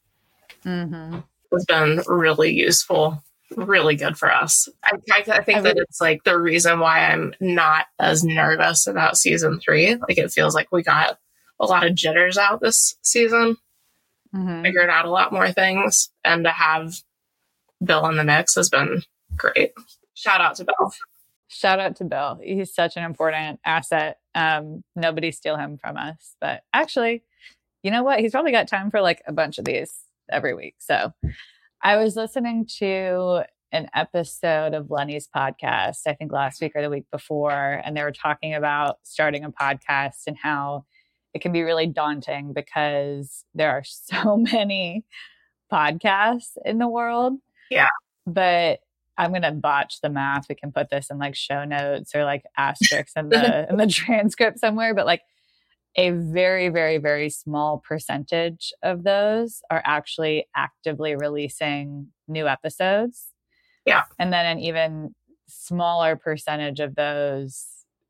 Mm-hmm. 0.65 1.19
has 1.53 1.65
been 1.67 2.01
really 2.07 2.53
useful, 2.53 3.23
really 3.57 3.97
good 3.97 4.17
for 4.17 4.33
us. 4.33 4.69
I, 4.85 4.97
I, 5.13 5.19
I 5.39 5.43
think 5.43 5.59
I 5.59 5.61
that 5.63 5.75
would- 5.77 5.83
it's 5.89 6.01
like 6.01 6.25
the 6.25 6.39
reason 6.39 6.81
why 6.81 7.01
I'm 7.11 7.35
not 7.41 7.87
as 7.99 8.25
nervous 8.25 8.87
about 8.87 9.17
season 9.19 9.61
three. 9.61 9.95
Like 9.97 10.17
it 10.19 10.31
feels 10.33 10.55
like 10.55 10.69
we 10.73 10.83
got 10.83 11.19
a 11.61 11.67
lot 11.67 11.85
of 11.87 11.95
jitters 11.95 12.39
out 12.39 12.61
this 12.61 12.97
season, 13.03 13.57
Mm-hmm. 14.35 14.63
figured 14.63 14.91
out 14.91 15.05
a 15.05 15.11
lot 15.11 15.33
more 15.33 15.53
things, 15.53 16.11
and 16.25 16.43
to 16.45 16.51
have 16.51 16.95
Bill 17.85 18.07
in 18.09 18.17
the 18.17 18.25
mix 18.25 18.55
has 18.57 18.69
been 18.69 19.03
great. 19.37 19.73
Shout 20.15 20.41
out 20.41 20.57
to 20.57 20.65
Bill. 20.65 20.93
Shout 21.55 21.79
out 21.79 21.95
to 21.97 22.05
Bill. 22.05 22.41
He's 22.43 22.75
such 22.75 22.97
an 22.97 23.05
important 23.05 23.61
asset. 23.65 24.19
Um, 24.35 24.83
nobody 24.97 25.31
steal 25.31 25.57
him 25.57 25.79
from 25.79 25.97
us. 25.97 26.35
But 26.41 26.63
actually, 26.73 27.23
you 27.85 27.93
know 27.93 28.03
what? 28.03 28.19
He's 28.19 28.33
probably 28.33 28.51
got 28.51 28.67
time 28.67 28.91
for 28.91 29.01
like 29.01 29.23
a 29.29 29.33
bunch 29.33 29.59
of 29.59 29.65
these 29.65 29.95
every 30.29 30.53
week. 30.53 30.75
So 30.81 31.13
I 31.81 31.97
was 31.97 32.17
listening 32.17 32.67
to 32.79 33.45
an 33.71 33.89
episode 33.95 34.75
of 34.75 34.91
Lenny's 34.91 35.29
podcast, 35.29 36.09
I 36.09 36.15
think 36.15 36.33
last 36.33 36.61
week 36.61 36.73
or 36.75 36.83
the 36.83 36.91
week 36.91 37.07
before, 37.13 37.81
and 37.85 37.97
they 37.97 38.03
were 38.03 38.11
talking 38.11 38.55
about 38.55 38.97
starting 39.05 39.45
a 39.45 39.53
podcast 39.53 40.27
and 40.27 40.37
how 40.37 40.87
it 41.35 41.41
can 41.41 41.53
be 41.53 41.63
really 41.63 41.87
daunting 41.87 42.53
because 42.53 43.45
there 43.55 43.71
are 43.71 43.85
so 43.85 44.37
many 44.37 45.05
podcasts 45.73 46.57
in 46.65 46.79
the 46.79 46.89
world. 46.89 47.35
Yeah. 47.71 47.89
But 48.27 48.81
I'm 49.17 49.33
gonna 49.33 49.53
botch 49.53 50.01
the 50.01 50.11
math. 50.11 50.49
We 50.49 50.55
can 50.55 50.73
put 50.73 50.91
this 50.91 51.11
in 51.11 51.19
like 51.19 51.35
show 51.35 51.65
notes 51.65 52.15
or 52.15 52.25
like 52.25 52.45
asterisks 52.57 53.13
in 53.17 53.29
the 53.29 53.69
in 53.69 53.77
the 53.77 53.87
transcript 53.87 54.59
somewhere. 54.59 54.95
But 54.95 55.07
like 55.07 55.23
a 55.97 56.11
very, 56.11 56.69
very, 56.69 56.99
very 56.99 57.31
small 57.31 57.79
percentage 57.79 58.73
of 58.83 59.05
those 59.05 59.63
are 59.71 59.83
actually 59.85 60.47
actively 60.57 61.15
releasing 61.15 62.09
new 62.27 62.49
episodes. 62.49 63.29
Yeah. 63.87 64.03
And 64.19 64.33
then 64.33 64.45
an 64.47 64.59
even 64.59 65.15
smaller 65.47 66.17
percentage 66.17 66.81
of 66.81 66.97
those 66.97 67.67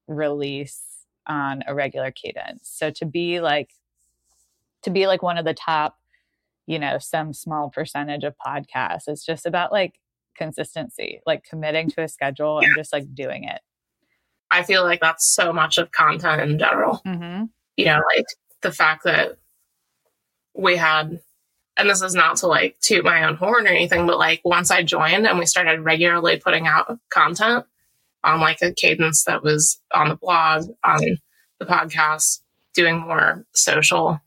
release 0.07 0.83
on 1.27 1.63
a 1.67 1.75
regular 1.75 2.11
cadence. 2.11 2.71
So 2.73 2.91
to 2.93 3.05
be 3.05 3.41
like 3.41 3.71
to 4.83 4.91
be 4.91 5.07
like 5.07 5.23
one 5.23 5.39
of 5.39 5.45
the 5.45 5.55
top, 5.55 5.97
you 6.67 6.79
know, 6.79 6.99
some 6.99 7.33
small 7.33 7.71
percentage 7.71 8.25
of 8.25 8.35
podcasts, 8.45 9.09
it's 9.09 9.25
just 9.25 9.47
about 9.47 9.73
like 9.73 9.99
consistency, 10.37 11.21
like 11.27 11.45
committing 11.45 11.91
to 11.91 12.03
a 12.03 12.09
schedule 12.09 12.59
and 12.59 12.75
just 12.77 12.93
like 12.93 13.15
doing 13.15 13.45
it. 13.45 13.61
I 14.51 14.63
feel 14.63 14.85
like 14.85 15.01
that's 15.01 15.27
so 15.35 15.53
much 15.53 15.79
of 15.79 15.91
content 15.91 16.41
in 16.43 16.59
general. 16.59 17.03
Mm-hmm. 17.07 17.45
you 17.77 17.87
know, 17.87 18.01
like 18.17 18.27
the 18.63 18.73
fact 18.73 19.05
that 19.05 19.39
we 20.55 20.77
had, 20.77 21.21
and 21.77 21.91
this 21.91 22.03
is 22.03 22.15
not 22.15 22.37
to 22.39 22.47
like 22.47 22.79
toot 22.81 23.05
my 23.05 23.25
own 23.25 23.35
horn 23.35 23.67
or 23.67 23.71
anything, 23.71 24.07
but 24.07 24.19
like 24.19 24.41
once 24.45 24.71
I 24.71 24.83
joined 24.83 25.27
and 25.27 25.39
we 25.39 25.47
started 25.47 25.81
regularly 25.81 26.39
putting 26.39 26.67
out 26.67 26.99
content 27.11 27.67
on 28.23 28.41
like 28.41 28.63
a 28.63 28.73
cadence 28.73 29.25
that 29.25 29.43
was 29.43 29.81
on 29.93 30.09
the 30.09 30.17
blog, 30.17 30.67
on 30.85 31.01
the 31.59 31.67
podcast, 31.67 32.41
doing 32.75 33.01
more 33.01 33.45
social, 33.55 34.21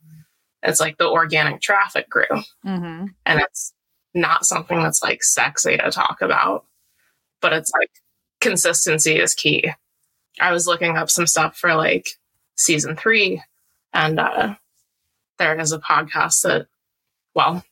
it's 0.62 0.80
like 0.80 0.98
the 0.98 1.08
organic 1.08 1.60
traffic 1.60 2.08
grew. 2.08 2.26
Mm-hmm. 2.66 3.06
And 3.24 3.40
it's 3.40 3.72
not 4.14 4.44
something 4.44 4.82
that's 4.82 5.02
like 5.02 5.22
sexy 5.22 5.76
to 5.76 5.90
talk 5.90 6.18
about, 6.22 6.64
but 7.40 7.52
it's 7.52 7.72
like 7.78 7.90
consistency 8.40 9.18
is 9.18 9.34
key. 9.34 9.70
I 10.40 10.52
was 10.52 10.66
looking 10.66 10.96
up 10.96 11.10
some 11.10 11.26
stuff 11.26 11.56
for 11.56 11.74
like 11.74 12.06
season 12.56 12.96
three, 12.96 13.42
and 13.92 14.20
uh, 14.20 14.54
there 15.38 15.58
is 15.58 15.72
a 15.72 15.78
podcast 15.78 16.42
that, 16.42 16.66
well, 17.34 17.64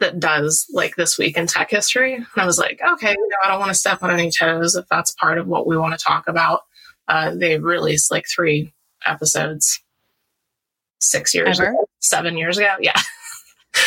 that 0.00 0.20
does 0.20 0.66
like 0.72 0.96
this 0.96 1.18
week 1.18 1.36
in 1.36 1.46
tech 1.46 1.70
history. 1.70 2.14
And 2.14 2.26
I 2.36 2.44
was 2.44 2.58
like, 2.58 2.80
okay, 2.94 3.10
you 3.10 3.28
know, 3.28 3.36
I 3.44 3.48
don't 3.48 3.60
want 3.60 3.70
to 3.70 3.78
step 3.78 4.02
on 4.02 4.10
any 4.10 4.30
toes 4.30 4.74
if 4.74 4.86
that's 4.88 5.12
part 5.12 5.38
of 5.38 5.46
what 5.46 5.66
we 5.66 5.76
want 5.76 5.98
to 5.98 6.04
talk 6.04 6.28
about. 6.28 6.62
Uh, 7.06 7.34
they 7.34 7.58
released 7.58 8.10
like 8.10 8.24
three 8.28 8.72
episodes 9.04 9.80
six 11.00 11.34
years 11.34 11.60
Ever? 11.60 11.70
ago, 11.70 11.88
seven 12.00 12.36
years 12.36 12.58
ago. 12.58 12.74
Yeah. 12.80 13.00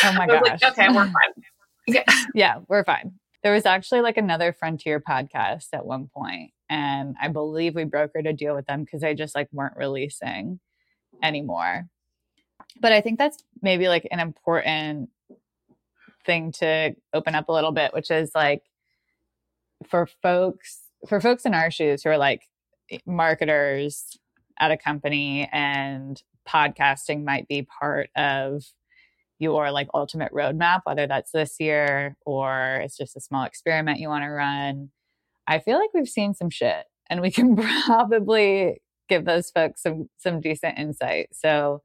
Oh 0.04 0.12
my 0.12 0.26
gosh. 0.28 0.62
like, 0.62 0.72
okay, 0.72 0.88
we're 0.88 1.10
fine. 1.10 2.04
yeah, 2.34 2.58
we're 2.68 2.84
fine. 2.84 3.12
There 3.42 3.52
was 3.52 3.66
actually 3.66 4.00
like 4.00 4.16
another 4.16 4.52
Frontier 4.52 5.00
podcast 5.00 5.66
at 5.72 5.86
one 5.86 6.08
point, 6.14 6.52
and 6.68 7.16
I 7.20 7.28
believe 7.28 7.74
we 7.74 7.84
brokered 7.84 8.28
a 8.28 8.32
deal 8.32 8.54
with 8.54 8.66
them 8.66 8.84
because 8.84 9.00
they 9.00 9.14
just 9.14 9.34
like 9.34 9.48
weren't 9.52 9.76
releasing 9.76 10.60
anymore. 11.22 11.88
But 12.80 12.92
I 12.92 13.00
think 13.00 13.18
that's 13.18 13.42
maybe 13.62 13.88
like 13.88 14.06
an 14.10 14.20
important 14.20 15.10
thing 16.26 16.52
to 16.52 16.94
open 17.12 17.34
up 17.34 17.48
a 17.48 17.52
little 17.52 17.72
bit, 17.72 17.94
which 17.94 18.10
is 18.10 18.32
like 18.34 18.62
for 19.88 20.06
folks 20.22 20.80
for 21.08 21.20
folks 21.20 21.44
in 21.44 21.54
our 21.54 21.70
shoes 21.70 22.02
who 22.02 22.10
are 22.10 22.18
like 22.18 22.42
marketers 23.06 24.18
at 24.58 24.70
a 24.70 24.76
company 24.76 25.48
and 25.52 26.22
podcasting 26.48 27.24
might 27.24 27.46
be 27.46 27.66
part 27.80 28.10
of 28.16 28.64
your 29.38 29.70
like 29.70 29.88
ultimate 29.94 30.32
roadmap, 30.32 30.82
whether 30.84 31.06
that's 31.06 31.30
this 31.30 31.56
year 31.60 32.16
or 32.26 32.80
it's 32.82 32.96
just 32.96 33.16
a 33.16 33.20
small 33.20 33.44
experiment 33.44 34.00
you 34.00 34.08
want 34.08 34.24
to 34.24 34.30
run. 34.30 34.90
I 35.46 35.60
feel 35.60 35.78
like 35.78 35.90
we've 35.94 36.08
seen 36.08 36.34
some 36.34 36.50
shit 36.50 36.84
and 37.08 37.20
we 37.20 37.30
can 37.30 37.56
probably 37.86 38.80
give 39.08 39.24
those 39.24 39.50
folks 39.50 39.82
some 39.82 40.08
some 40.16 40.40
decent 40.40 40.78
insight. 40.78 41.28
So 41.32 41.82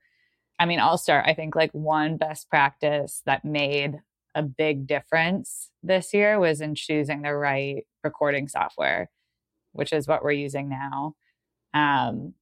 I 0.60 0.66
mean, 0.66 0.80
I'll 0.80 0.98
start. 0.98 1.26
I 1.28 1.34
think 1.34 1.56
like 1.56 1.72
one 1.72 2.18
best 2.18 2.50
practice 2.50 3.22
that 3.26 3.44
made 3.44 4.00
a 4.36 4.44
big 4.44 4.88
difference 4.88 5.70
this 5.82 6.14
year 6.14 6.40
was 6.40 6.62
in 6.62 6.76
choosing 6.76 7.22
the 7.22 7.34
right 7.34 7.86
recording 8.04 8.48
software, 8.48 9.10
which 9.74 9.94
is 9.94 10.08
what 10.08 10.24
we're 10.24 10.32
using 10.32 10.70
now. 10.70 11.16
Um, 11.74 12.34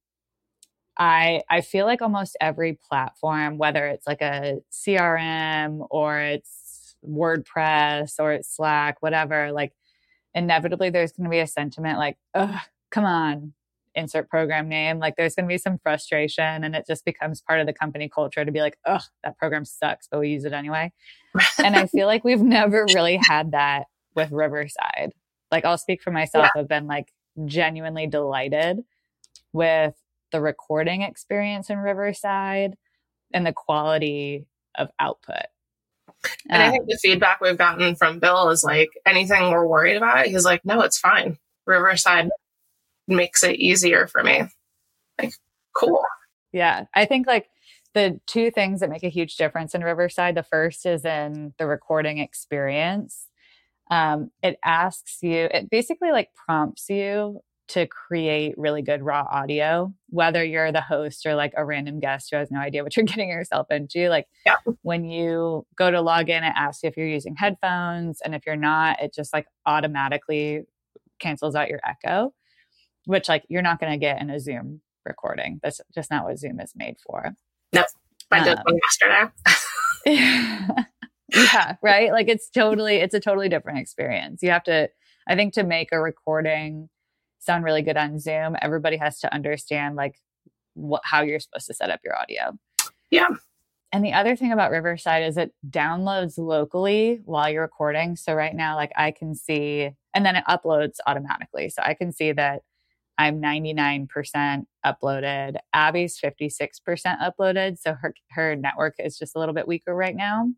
I 0.98 1.42
I 1.50 1.60
feel 1.62 1.86
like 1.86 2.02
almost 2.02 2.36
every 2.40 2.78
platform, 2.88 3.58
whether 3.58 3.86
it's 3.86 4.06
like 4.06 4.20
a 4.20 4.58
CRM 4.70 5.86
or 5.90 6.18
it's 6.18 6.96
WordPress 7.06 8.14
or 8.18 8.32
it's 8.32 8.54
Slack, 8.54 9.00
whatever, 9.00 9.52
like 9.52 9.72
inevitably 10.34 10.90
there's 10.90 11.12
going 11.12 11.24
to 11.24 11.30
be 11.30 11.40
a 11.40 11.46
sentiment 11.46 11.98
like, 11.98 12.16
"Ugh, 12.34 12.60
come 12.90 13.04
on, 13.04 13.54
insert 13.94 14.28
program 14.28 14.68
name." 14.68 14.98
Like 14.98 15.16
there's 15.16 15.34
going 15.34 15.46
to 15.46 15.52
be 15.52 15.58
some 15.58 15.78
frustration, 15.78 16.64
and 16.64 16.74
it 16.76 16.86
just 16.86 17.04
becomes 17.04 17.40
part 17.40 17.60
of 17.60 17.66
the 17.66 17.72
company 17.72 18.08
culture 18.08 18.44
to 18.44 18.52
be 18.52 18.60
like, 18.60 18.78
"Ugh, 18.84 19.02
that 19.24 19.38
program 19.38 19.64
sucks, 19.64 20.08
but 20.10 20.20
we 20.20 20.28
use 20.28 20.44
it 20.44 20.52
anyway." 20.52 20.92
and 21.58 21.74
I 21.76 21.86
feel 21.86 22.06
like 22.06 22.24
we've 22.24 22.42
never 22.42 22.86
really 22.94 23.16
had 23.16 23.52
that 23.52 23.86
with 24.14 24.30
Riverside. 24.30 25.12
Like 25.50 25.64
I'll 25.64 25.78
speak 25.78 26.02
for 26.02 26.10
myself. 26.12 26.50
I've 26.56 26.68
been 26.68 26.86
like 26.86 27.12
genuinely 27.46 28.06
delighted 28.06 28.80
with 29.52 29.94
the 30.32 30.40
recording 30.40 31.02
experience 31.02 31.70
in 31.70 31.78
Riverside 31.78 32.76
and 33.32 33.46
the 33.46 33.52
quality 33.52 34.46
of 34.76 34.88
output. 34.98 35.46
And 36.48 36.62
I 36.62 36.70
think 36.70 36.86
the 36.86 36.98
feedback 37.02 37.40
we've 37.40 37.58
gotten 37.58 37.94
from 37.96 38.18
Bill 38.18 38.50
is 38.50 38.64
like 38.64 38.90
anything 39.06 39.50
we're 39.50 39.66
worried 39.66 39.96
about, 39.96 40.26
he's 40.26 40.44
like, 40.44 40.64
no, 40.64 40.80
it's 40.82 40.98
fine. 40.98 41.38
Riverside 41.66 42.30
makes 43.08 43.42
it 43.42 43.56
easier 43.56 44.06
for 44.06 44.22
me. 44.22 44.44
Like, 45.20 45.32
cool. 45.76 46.02
Yeah. 46.52 46.84
I 46.94 47.06
think 47.06 47.26
like 47.26 47.46
the 47.94 48.20
two 48.26 48.50
things 48.50 48.80
that 48.80 48.90
make 48.90 49.02
a 49.02 49.08
huge 49.08 49.36
difference 49.36 49.74
in 49.74 49.82
Riverside 49.82 50.34
the 50.34 50.42
first 50.42 50.86
is 50.86 51.04
in 51.04 51.54
the 51.58 51.66
recording 51.66 52.18
experience. 52.18 53.26
Um, 53.90 54.30
it 54.42 54.58
asks 54.64 55.18
you, 55.22 55.48
it 55.52 55.70
basically 55.70 56.12
like 56.12 56.28
prompts 56.46 56.88
you 56.88 57.40
to 57.72 57.86
create 57.86 58.54
really 58.58 58.82
good 58.82 59.02
raw 59.02 59.26
audio, 59.30 59.94
whether 60.10 60.44
you're 60.44 60.72
the 60.72 60.82
host 60.82 61.24
or 61.24 61.34
like 61.34 61.54
a 61.56 61.64
random 61.64 62.00
guest 62.00 62.28
who 62.30 62.36
has 62.36 62.50
no 62.50 62.60
idea 62.60 62.82
what 62.82 62.94
you're 62.94 63.06
getting 63.06 63.30
yourself 63.30 63.70
into. 63.70 64.10
Like 64.10 64.28
yeah. 64.44 64.56
when 64.82 65.04
you 65.04 65.66
go 65.74 65.90
to 65.90 66.02
log 66.02 66.28
in, 66.28 66.44
it 66.44 66.52
asks 66.54 66.82
you 66.82 66.90
if 66.90 66.98
you're 66.98 67.06
using 67.06 67.34
headphones. 67.34 68.20
And 68.22 68.34
if 68.34 68.44
you're 68.44 68.56
not, 68.56 69.00
it 69.00 69.14
just 69.14 69.32
like 69.32 69.46
automatically 69.64 70.64
cancels 71.18 71.54
out 71.54 71.70
your 71.70 71.80
echo, 71.86 72.34
which 73.06 73.28
like 73.28 73.44
you're 73.48 73.62
not 73.62 73.80
going 73.80 73.92
to 73.92 73.98
get 73.98 74.20
in 74.20 74.28
a 74.28 74.38
Zoom 74.38 74.82
recording. 75.06 75.58
That's 75.62 75.80
just 75.94 76.10
not 76.10 76.24
what 76.24 76.38
Zoom 76.38 76.60
is 76.60 76.74
made 76.76 76.96
for. 77.06 77.32
Nope. 77.72 77.86
I 78.30 78.44
did 78.44 78.58
um, 78.58 78.64
one 78.64 78.78
yesterday. 80.04 80.84
yeah, 81.34 81.76
right. 81.82 82.12
Like 82.12 82.28
it's 82.28 82.50
totally, 82.50 82.96
it's 82.96 83.14
a 83.14 83.20
totally 83.20 83.48
different 83.48 83.78
experience. 83.78 84.42
You 84.42 84.50
have 84.50 84.64
to, 84.64 84.90
I 85.26 85.36
think, 85.36 85.54
to 85.54 85.64
make 85.64 85.88
a 85.90 86.00
recording 86.00 86.90
sound 87.42 87.64
really 87.64 87.82
good 87.82 87.96
on 87.96 88.18
Zoom, 88.18 88.56
everybody 88.62 88.96
has 88.96 89.18
to 89.20 89.34
understand 89.34 89.96
like 89.96 90.16
what 90.74 91.02
how 91.04 91.22
you're 91.22 91.40
supposed 91.40 91.66
to 91.66 91.74
set 91.74 91.90
up 91.90 92.00
your 92.04 92.16
audio. 92.16 92.56
Yeah. 93.10 93.28
And 93.92 94.02
the 94.02 94.14
other 94.14 94.36
thing 94.36 94.52
about 94.52 94.70
Riverside 94.70 95.22
is 95.22 95.36
it 95.36 95.52
downloads 95.68 96.38
locally 96.38 97.20
while 97.26 97.50
you're 97.50 97.62
recording. 97.62 98.16
So 98.16 98.32
right 98.32 98.54
now, 98.54 98.74
like 98.74 98.92
I 98.96 99.10
can 99.10 99.34
see, 99.34 99.90
and 100.14 100.24
then 100.24 100.36
it 100.36 100.44
uploads 100.48 100.96
automatically. 101.06 101.68
So 101.68 101.82
I 101.84 101.92
can 101.92 102.10
see 102.10 102.32
that 102.32 102.62
I'm 103.18 103.42
99% 103.42 104.08
uploaded. 104.86 105.56
Abby's 105.74 106.18
56% 106.18 106.70
uploaded. 107.20 107.78
So 107.78 107.92
her, 107.92 108.14
her 108.30 108.56
network 108.56 108.94
is 108.98 109.18
just 109.18 109.36
a 109.36 109.38
little 109.38 109.54
bit 109.54 109.68
weaker 109.68 109.94
right 109.94 110.16
now. 110.16 110.48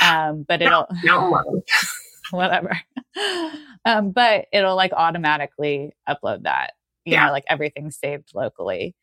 Um, 0.00 0.46
but 0.48 0.62
it'll, 0.62 0.86
no, 1.04 1.62
whatever. 2.30 2.78
um, 3.84 4.10
but 4.10 4.46
it'll 4.52 4.76
like 4.76 4.92
automatically 4.92 5.92
upload 6.08 6.44
that. 6.44 6.72
You 7.04 7.12
yeah. 7.12 7.26
know, 7.26 7.32
like 7.32 7.44
everything's 7.48 7.98
saved 7.98 8.30
locally. 8.34 8.94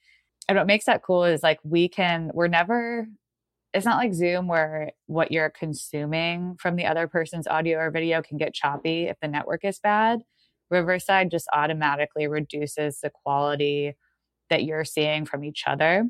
And 0.48 0.58
what 0.58 0.68
makes 0.68 0.86
that 0.86 1.04
cool 1.04 1.24
is 1.24 1.44
like 1.44 1.60
we 1.64 1.88
can, 1.88 2.32
we're 2.34 2.48
never, 2.48 3.08
it's 3.74 3.86
not 3.86 3.98
like 3.98 4.14
Zoom 4.14 4.48
where 4.48 4.92
what 5.06 5.32
you're 5.32 5.52
consuming 5.52 6.56
from 6.60 6.76
the 6.76 6.86
other 6.86 7.08
person's 7.08 7.48
audio 7.48 7.78
or 7.78 7.92
video 7.92 8.22
can 8.22 8.38
get 8.38 8.54
choppy 8.54 9.06
if 9.06 9.18
the 9.22 9.28
network 9.28 9.64
is 9.64 9.80
bad. 9.80 10.22
Riverside 10.70 11.30
just 11.30 11.48
automatically 11.54 12.28
reduces 12.28 13.00
the 13.02 13.12
quality 13.24 13.96
that 14.50 14.64
you're 14.64 14.86
seeing 14.86 15.26
from 15.26 15.44
each 15.44 15.64
other, 15.68 16.06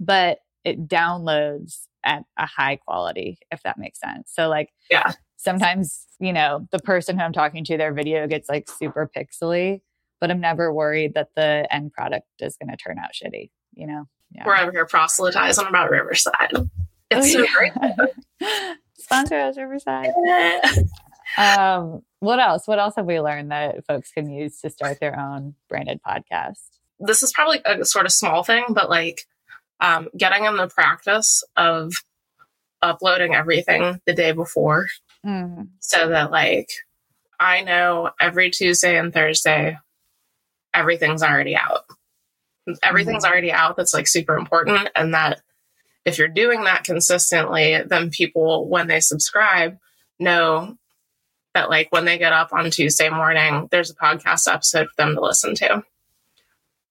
but 0.00 0.38
it 0.64 0.88
downloads 0.88 1.86
at 2.04 2.24
a 2.38 2.46
high 2.46 2.76
quality, 2.76 3.38
if 3.50 3.62
that 3.62 3.78
makes 3.78 4.00
sense. 4.00 4.32
So, 4.34 4.48
like, 4.48 4.70
yeah, 4.90 5.12
sometimes, 5.36 6.06
you 6.18 6.32
know, 6.32 6.66
the 6.70 6.78
person 6.78 7.18
who 7.18 7.24
I'm 7.24 7.32
talking 7.32 7.64
to, 7.64 7.76
their 7.76 7.92
video 7.92 8.26
gets 8.26 8.48
like 8.48 8.68
super 8.68 9.10
pixely, 9.14 9.80
but 10.20 10.30
I'm 10.30 10.40
never 10.40 10.72
worried 10.72 11.14
that 11.14 11.28
the 11.36 11.66
end 11.70 11.92
product 11.92 12.26
is 12.40 12.56
going 12.56 12.70
to 12.70 12.76
turn 12.76 12.98
out 12.98 13.10
shitty, 13.12 13.50
you 13.74 13.86
know? 13.86 14.04
Yeah. 14.32 14.44
We're 14.44 14.56
over 14.56 14.72
here 14.72 14.86
proselytizing 14.86 15.66
about 15.66 15.90
Riverside. 15.90 16.52
It's 17.10 17.32
so 17.32 17.44
great. 17.56 17.72
Sponsor 18.98 19.36
us, 19.36 19.56
Riverside. 19.56 20.10
um, 21.38 22.02
what 22.20 22.40
else? 22.40 22.66
What 22.66 22.78
else 22.78 22.94
have 22.96 23.06
we 23.06 23.20
learned 23.20 23.52
that 23.52 23.86
folks 23.86 24.10
can 24.10 24.28
use 24.28 24.60
to 24.62 24.70
start 24.70 24.98
their 25.00 25.18
own 25.18 25.54
branded 25.68 26.00
podcast? 26.06 26.58
This 26.98 27.22
is 27.22 27.32
probably 27.32 27.60
a 27.64 27.84
sort 27.84 28.06
of 28.06 28.12
small 28.12 28.42
thing, 28.42 28.64
but 28.70 28.90
like 28.90 29.22
um, 29.80 30.08
getting 30.16 30.44
in 30.44 30.56
the 30.56 30.66
practice 30.66 31.44
of 31.56 31.92
uploading 32.82 33.34
everything 33.34 34.00
the 34.06 34.14
day 34.14 34.32
before 34.32 34.86
mm. 35.26 35.68
so 35.80 36.08
that 36.08 36.30
like 36.30 36.68
I 37.38 37.62
know 37.62 38.10
every 38.20 38.50
Tuesday 38.50 38.98
and 38.98 39.12
Thursday 39.12 39.78
everything's 40.72 41.22
already 41.22 41.56
out. 41.56 41.84
Everything's 42.82 43.24
mm. 43.24 43.30
already 43.30 43.52
out 43.52 43.76
that's 43.76 43.94
like 43.94 44.06
super 44.06 44.36
important 44.36 44.88
and 44.94 45.14
that 45.14 45.40
if 46.04 46.18
you're 46.18 46.28
doing 46.28 46.64
that 46.64 46.84
consistently, 46.84 47.82
then 47.84 48.10
people 48.10 48.68
when 48.68 48.86
they 48.86 49.00
subscribe 49.00 49.78
know 50.20 50.76
that 51.54 51.68
like 51.68 51.90
when 51.90 52.04
they 52.04 52.18
get 52.18 52.32
up 52.32 52.52
on 52.52 52.70
Tuesday 52.70 53.08
morning, 53.08 53.68
there's 53.70 53.90
a 53.90 53.94
podcast 53.94 54.52
episode 54.52 54.86
for 54.86 54.94
them 54.96 55.14
to 55.14 55.20
listen 55.20 55.54
to. 55.56 55.82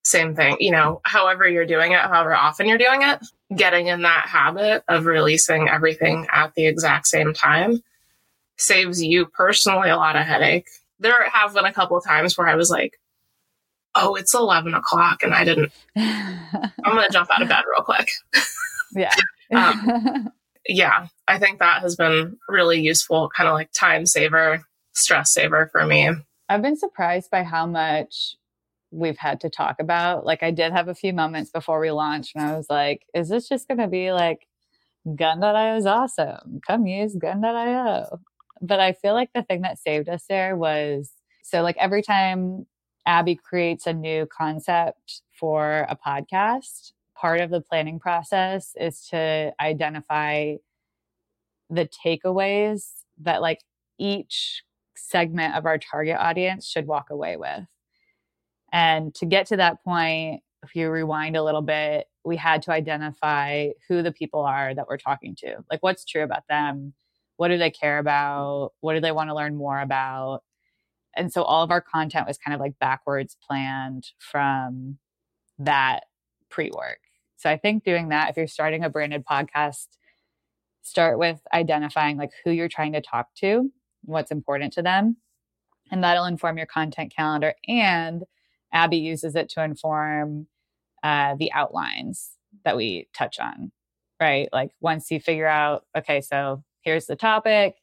Same 0.04 0.36
thing, 0.36 0.58
you 0.60 0.71
know, 0.71 1.02
however 1.04 1.48
you're 1.48 1.65
doing 1.65 1.93
it, 1.93 2.00
however 2.00 2.36
often 2.36 2.67
you're 2.67 2.78
doing 2.78 3.02
it, 3.02 3.19
getting 3.56 3.88
in 3.88 4.04
that 4.04 4.28
habit 4.28 4.84
of 4.88 5.06
releasing 5.06 5.69
everything 5.69 6.28
at 6.32 6.54
the 6.54 6.67
exact 6.67 7.08
same 7.08 7.34
time 7.34 7.82
saves 8.58 9.04
you 9.04 9.26
personally 9.26 9.89
a 9.89 9.98
lot 9.98 10.15
of 10.15 10.26
headache. 10.26 10.68
There 11.00 11.30
have 11.30 11.54
been 11.54 11.65
a 11.65 11.74
couple 11.74 11.98
of 11.98 12.06
times 12.06 12.38
where 12.38 12.48
I 12.48 12.56
was 12.56 12.70
like, 12.70 13.00
oh, 13.96 14.15
it's 14.15 14.34
11 14.34 14.74
o'clock 14.74 15.24
and 15.24 15.34
I 15.34 15.44
didn't, 15.44 15.72
I'm 15.96 16.72
going 16.84 17.06
to 17.06 17.13
jump 17.13 17.30
out 17.32 17.41
of 17.41 17.50
bed 17.50 17.63
real 17.70 17.84
quick. 17.84 18.10
Yeah. 18.94 19.13
um, 19.56 20.32
yeah, 20.68 21.08
I 21.28 21.39
think 21.39 21.60
that 21.60 21.82
has 21.82 21.96
been 21.96 22.38
really 22.50 22.80
useful, 22.80 23.30
kind 23.36 23.48
of 23.48 23.54
like 23.54 23.72
time 23.72 24.06
saver, 24.06 24.63
stress 24.94 25.34
saver 25.34 25.70
for 25.72 25.86
me. 25.86 26.10
I've 26.50 26.62
been 26.62 26.78
surprised 26.78 27.30
by 27.32 27.44
how 27.44 27.65
much 27.65 28.36
we've 28.91 29.18
had 29.18 29.41
to 29.41 29.50
talk 29.50 29.80
about. 29.80 30.26
Like, 30.26 30.44
I 30.44 30.52
did 30.52 30.72
have 30.72 30.88
a 30.88 30.96
few 30.96 31.13
moments 31.13 31.52
before 31.52 31.80
we 31.80 31.91
launched, 31.91 32.36
and 32.36 32.46
I 32.46 32.56
was 32.56 32.68
like, 32.70 33.04
is 33.13 33.30
this 33.30 33.48
just 33.48 33.68
going 33.68 33.80
to 33.80 33.88
be 33.88 34.12
like 34.12 34.48
Gun.io 35.15 35.76
is 35.76 35.86
awesome? 35.86 36.62
Come 36.65 36.88
use 36.88 37.15
Gun.io. 37.15 38.20
But 38.65 38.80
I 38.80 38.93
feel 38.93 39.13
like 39.13 39.32
the 39.34 39.43
thing 39.43 39.62
that 39.62 39.80
saved 39.80 40.10
us 40.10 40.25
there 40.30 40.56
was 40.56 41.12
so, 41.43 41.62
like, 41.62 41.78
every 41.78 42.01
time 42.01 42.65
Abby 43.06 43.36
creates 43.36 43.86
a 43.86 43.93
new 43.93 44.25
concept 44.25 45.21
for 45.32 45.86
a 45.89 45.95
podcast, 45.95 46.93
part 47.15 47.41
of 47.41 47.51
the 47.51 47.62
planning 47.62 47.99
process 47.99 48.71
is 48.80 49.08
to 49.10 49.54
identify 49.62 50.56
the 51.69 51.88
takeaways 51.88 52.91
that 53.21 53.41
like 53.41 53.60
each 53.97 54.63
segment 54.95 55.56
of 55.56 55.65
our 55.65 55.78
target 55.78 56.17
audience 56.17 56.67
should 56.67 56.88
walk 56.88 57.10
away 57.10 57.38
with. 57.38 57.65
And 58.71 59.13
to 59.15 59.25
get 59.25 59.47
to 59.47 59.58
that 59.58 59.84
point, 59.84 60.41
if 60.63 60.75
you 60.75 60.89
rewind 60.89 61.36
a 61.36 61.43
little 61.43 61.62
bit, 61.62 62.08
we 62.23 62.38
had 62.38 62.62
to 62.63 62.71
identify 62.71 63.69
who 63.88 64.01
the 64.01 64.12
people 64.12 64.41
are 64.41 64.73
that 64.73 64.88
we're 64.88 64.97
talking 64.97 65.36
to. 65.38 65.58
Like 65.71 65.84
what's 65.84 66.06
true 66.06 66.23
about 66.23 66.47
them? 66.49 66.93
What 67.38 67.50
do 67.50 67.58
they 67.58 67.71
care 67.71 68.00
about? 68.00 68.71
What 68.82 68.93
do 68.93 69.00
they 69.00 69.12
want 69.12 69.30
to 69.30 69.36
learn 69.36 69.56
more 69.56 69.80
about? 69.80 70.41
And 71.15 71.32
so 71.32 71.43
all 71.43 71.63
of 71.63 71.71
our 71.71 71.82
content 71.82 72.28
was 72.28 72.38
kind 72.38 72.54
of 72.54 72.60
like 72.60 72.80
backwards 72.80 73.38
planned 73.45 74.08
from 74.19 74.98
that 75.60 76.06
pre 76.50 76.71
work. 76.76 77.00
So 77.38 77.50
I 77.50 77.58
think 77.58 77.84
doing 77.84 78.10
that, 78.10 78.30
if 78.30 78.38
you're 78.38 78.48
starting 78.48 78.84
a 78.84 78.89
branded 78.89 79.26
podcast, 79.26 79.88
start 80.82 81.17
with 81.17 81.41
identifying 81.54 82.17
like 82.17 82.32
who 82.43 82.52
you're 82.52 82.69
trying 82.69 82.93
to 82.93 83.02
talk 83.02 83.28
to, 83.36 83.71
what's 84.04 84.32
important 84.32 84.74
to 84.74 84.82
them, 84.82 85.17
and 85.91 86.04
that'll 86.04 86.26
inform 86.26 86.58
your 86.58 86.67
content 86.67 87.13
calendar. 87.15 87.54
And 87.67 88.24
Abby 88.74 88.98
uses 88.98 89.36
it 89.36 89.50
to 89.50 89.63
inform 89.63 90.48
uh, 91.04 91.36
the 91.36 91.52
outlines 91.54 92.32
that 92.63 92.78
we 92.78 93.08
touch 93.13 93.39
on, 93.39 93.71
right? 94.19 94.50
Like 94.52 94.71
once 94.80 95.12
you 95.12 95.19
figure 95.19 95.48
out, 95.48 95.86
okay, 95.98 96.21
so 96.21 96.63
here's 96.86 97.08
the 97.08 97.15
topic, 97.15 97.76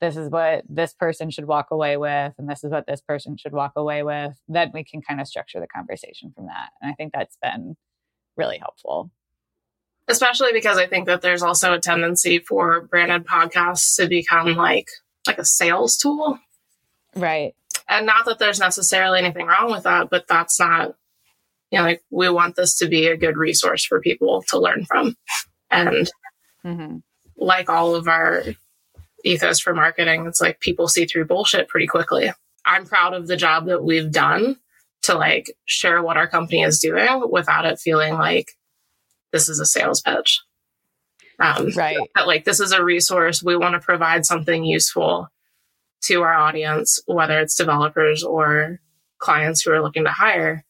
this 0.00 0.16
is 0.16 0.30
what 0.30 0.64
this 0.68 0.94
person 0.94 1.30
should 1.30 1.44
walk 1.44 1.66
away 1.70 1.96
with, 1.96 2.32
and 2.38 2.48
this 2.48 2.64
is 2.64 2.72
what 2.72 2.86
this 2.86 3.02
person 3.02 3.36
should 3.36 3.52
walk 3.52 3.72
away 3.76 4.02
with, 4.02 4.32
then 4.48 4.70
we 4.72 4.82
can 4.82 5.02
kind 5.02 5.20
of 5.20 5.28
structure 5.28 5.60
the 5.60 5.66
conversation 5.66 6.32
from 6.34 6.46
that. 6.46 6.70
And 6.80 6.90
I 6.90 6.94
think 6.94 7.12
that's 7.12 7.36
been 7.42 7.76
really 8.36 8.58
helpful. 8.58 9.10
Especially 10.08 10.52
because 10.52 10.78
I 10.78 10.86
think 10.86 11.06
that 11.06 11.22
there's 11.22 11.42
also 11.42 11.74
a 11.74 11.78
tendency 11.78 12.38
for 12.38 12.80
branded 12.80 13.26
podcasts 13.26 13.94
to 13.96 14.08
become 14.08 14.56
like 14.56 14.88
like 15.26 15.38
a 15.38 15.44
sales 15.44 15.96
tool. 15.96 16.38
Right. 17.14 17.54
And 17.88 18.06
not 18.06 18.24
that 18.24 18.38
there's 18.38 18.58
necessarily 18.58 19.18
anything 19.18 19.46
wrong 19.46 19.70
with 19.70 19.82
that, 19.84 20.08
but 20.10 20.26
that's 20.26 20.58
not 20.58 20.96
you 21.70 21.78
know, 21.78 21.84
like 21.84 22.02
we 22.10 22.28
want 22.28 22.56
this 22.56 22.78
to 22.78 22.88
be 22.88 23.06
a 23.06 23.16
good 23.16 23.36
resource 23.36 23.84
for 23.84 24.00
people 24.00 24.42
to 24.48 24.58
learn 24.58 24.84
from. 24.84 25.16
And 25.70 26.10
mm-hmm. 26.64 26.96
Like 27.40 27.68
all 27.68 27.94
of 27.94 28.06
our 28.06 28.44
ethos 29.24 29.60
for 29.60 29.74
marketing, 29.74 30.26
it's 30.26 30.40
like 30.40 30.60
people 30.60 30.88
see 30.88 31.06
through 31.06 31.26
bullshit 31.26 31.68
pretty 31.68 31.86
quickly. 31.86 32.30
I'm 32.64 32.86
proud 32.86 33.14
of 33.14 33.26
the 33.26 33.36
job 33.36 33.66
that 33.66 33.82
we've 33.82 34.12
done 34.12 34.56
to 35.02 35.14
like 35.14 35.56
share 35.64 36.02
what 36.02 36.16
our 36.16 36.28
company 36.28 36.62
is 36.62 36.78
doing 36.78 37.22
without 37.30 37.64
it 37.64 37.78
feeling 37.78 38.14
like 38.14 38.52
this 39.32 39.48
is 39.48 39.60
a 39.60 39.66
sales 39.66 40.00
pitch. 40.00 40.40
Um, 41.38 41.70
right. 41.74 41.96
That 42.14 42.26
like 42.26 42.44
this 42.44 42.60
is 42.60 42.72
a 42.72 42.84
resource. 42.84 43.42
We 43.42 43.56
want 43.56 43.72
to 43.72 43.80
provide 43.80 44.26
something 44.26 44.64
useful 44.64 45.28
to 46.02 46.22
our 46.22 46.34
audience, 46.34 47.00
whether 47.06 47.40
it's 47.40 47.54
developers 47.54 48.22
or 48.22 48.80
clients 49.18 49.62
who 49.62 49.72
are 49.72 49.82
looking 49.82 50.04
to 50.04 50.10
hire. 50.10 50.64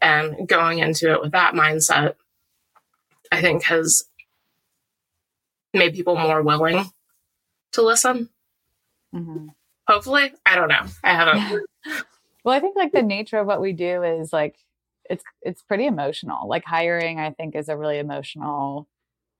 And 0.00 0.46
going 0.46 0.80
into 0.80 1.10
it 1.12 1.20
with 1.20 1.32
that 1.32 1.54
mindset, 1.54 2.14
I 3.32 3.40
think 3.40 3.64
has 3.64 4.04
made 5.74 5.94
people 5.94 6.16
more 6.16 6.42
willing 6.42 6.84
to 7.72 7.82
listen. 7.82 8.28
Mm-hmm. 9.14 9.48
Hopefully, 9.86 10.32
I 10.46 10.54
don't 10.54 10.68
know. 10.68 10.84
I 11.02 11.14
haven't. 11.14 11.62
well, 12.44 12.54
I 12.54 12.60
think 12.60 12.76
like 12.76 12.92
the 12.92 13.02
nature 13.02 13.38
of 13.38 13.46
what 13.46 13.60
we 13.60 13.72
do 13.72 14.02
is 14.02 14.32
like 14.32 14.56
it's 15.10 15.24
it's 15.42 15.62
pretty 15.62 15.86
emotional. 15.86 16.48
Like 16.48 16.64
hiring, 16.64 17.20
I 17.20 17.30
think, 17.32 17.54
is 17.54 17.68
a 17.68 17.76
really 17.76 17.98
emotional 17.98 18.88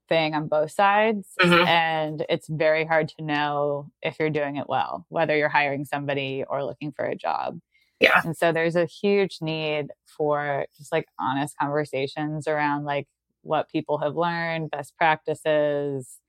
thing 0.07 0.35
on 0.35 0.47
both 0.47 0.69
sides, 0.71 1.29
Mhm. 1.41 1.65
and 1.65 2.25
it's 2.29 2.47
very 2.47 2.85
hard 2.85 3.09
to 3.17 3.23
know 3.23 3.89
if 4.03 4.19
you're 4.19 4.29
doing 4.29 4.57
it 4.57 4.69
well, 4.69 5.05
whether 5.09 5.35
you're 5.35 5.49
hiring 5.49 5.83
somebody 5.83 6.43
or 6.47 6.63
looking 6.63 6.91
for 6.91 7.05
a 7.05 7.15
job. 7.15 7.59
Yeah. 7.99 8.21
And 8.23 8.37
so 8.37 8.51
there's 8.51 8.75
a 8.75 8.85
huge 8.85 9.39
need 9.41 9.87
for 10.05 10.65
just 10.77 10.91
like 10.91 11.07
honest 11.19 11.55
conversations 11.59 12.47
around 12.47 12.83
like 12.85 13.07
what 13.41 13.69
people 13.69 13.97
have 13.99 14.15
learned, 14.15 14.69
best 14.69 14.95
practices. 14.97 16.19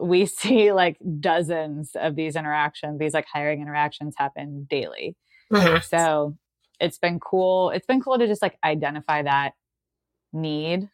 We 0.00 0.26
see 0.40 0.72
like 0.72 0.98
dozens 1.20 1.92
of 1.94 2.16
these 2.16 2.36
interactions, 2.36 2.98
these 2.98 3.14
like 3.14 3.26
hiring 3.32 3.60
interactions 3.62 4.14
happen 4.16 4.66
daily. 4.70 5.16
Mhm. 5.52 5.82
So 5.84 6.36
it's 6.80 6.98
been 6.98 7.20
cool. 7.20 7.70
It's 7.70 7.86
been 7.86 8.00
cool 8.00 8.18
to 8.18 8.26
just 8.26 8.42
like 8.42 8.58
identify 8.64 9.22
that 9.22 9.54
need 10.32 10.88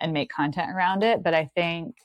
and 0.00 0.12
make 0.12 0.30
content 0.30 0.70
around 0.72 1.02
it. 1.04 1.22
But 1.22 1.34
I 1.34 1.50
think, 1.54 1.96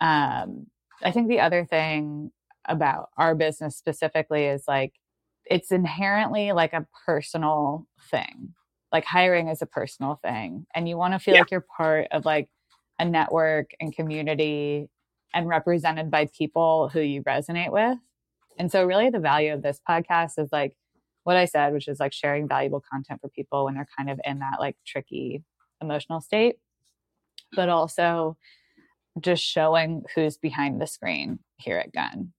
um, 0.00 0.66
I 1.02 1.10
think 1.10 1.28
the 1.28 1.40
other 1.40 1.64
thing 1.64 2.32
about 2.66 3.10
our 3.16 3.34
business 3.34 3.76
specifically 3.76 4.44
is 4.46 4.64
like 4.68 4.94
it's 5.46 5.72
inherently 5.72 6.52
like 6.52 6.72
a 6.72 6.86
personal 7.06 7.86
thing. 8.10 8.54
Like 8.92 9.04
hiring 9.04 9.48
is 9.48 9.62
a 9.62 9.66
personal 9.66 10.16
thing, 10.22 10.66
and 10.74 10.88
you 10.88 10.96
want 10.96 11.14
to 11.14 11.18
feel 11.18 11.34
Yeah. 11.34 11.40
like 11.40 11.50
you're 11.50 11.66
part 11.76 12.08
of 12.12 12.24
like 12.24 12.48
a 12.98 13.04
network 13.04 13.72
and 13.80 13.94
community 13.94 14.88
and 15.34 15.48
represented 15.48 16.10
by 16.10 16.28
people 16.36 16.88
who 16.88 17.00
you 17.00 17.22
resonate 17.22 17.72
with. 17.72 17.98
And 18.58 18.70
so, 18.70 18.84
really, 18.84 19.10
the 19.10 19.18
value 19.18 19.52
of 19.54 19.62
this 19.62 19.80
podcast 19.88 20.38
is 20.38 20.50
like 20.52 20.76
what 21.24 21.36
I 21.36 21.44
said, 21.46 21.72
which 21.72 21.88
is 21.88 22.00
like 22.00 22.12
sharing 22.12 22.48
valuable 22.48 22.82
content 22.92 23.20
for 23.20 23.28
people 23.28 23.64
when 23.64 23.74
they're 23.74 23.88
kind 23.96 24.10
of 24.10 24.20
in 24.24 24.40
that 24.40 24.60
like 24.60 24.76
tricky 24.86 25.42
emotional 25.80 26.20
state, 26.20 26.56
but 27.54 27.68
also 27.68 28.36
just 29.20 29.42
showing 29.42 30.02
who's 30.14 30.36
behind 30.38 30.80
the 30.80 30.86
screen 30.86 31.38
here 31.56 31.76
at 31.78 31.92
Gun, 31.92 32.32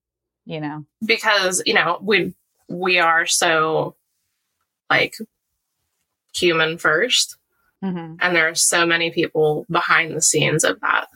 you 0.46 0.60
know? 0.60 0.86
because 1.06 1.62
you 1.66 1.74
know 1.74 2.00
we 2.02 2.34
we 2.68 2.98
are 3.00 3.26
so 3.26 3.96
like 4.90 5.16
human 6.36 6.78
first 6.78 7.38
Mm-hmm. 7.84 8.16
and 8.22 8.34
there 8.34 8.48
are 8.48 8.56
so 8.56 8.86
many 8.86 9.12
people 9.12 9.66
behind 9.70 10.16
the 10.16 10.22
scenes 10.22 10.64
of 10.64 10.80
that 10.80 11.10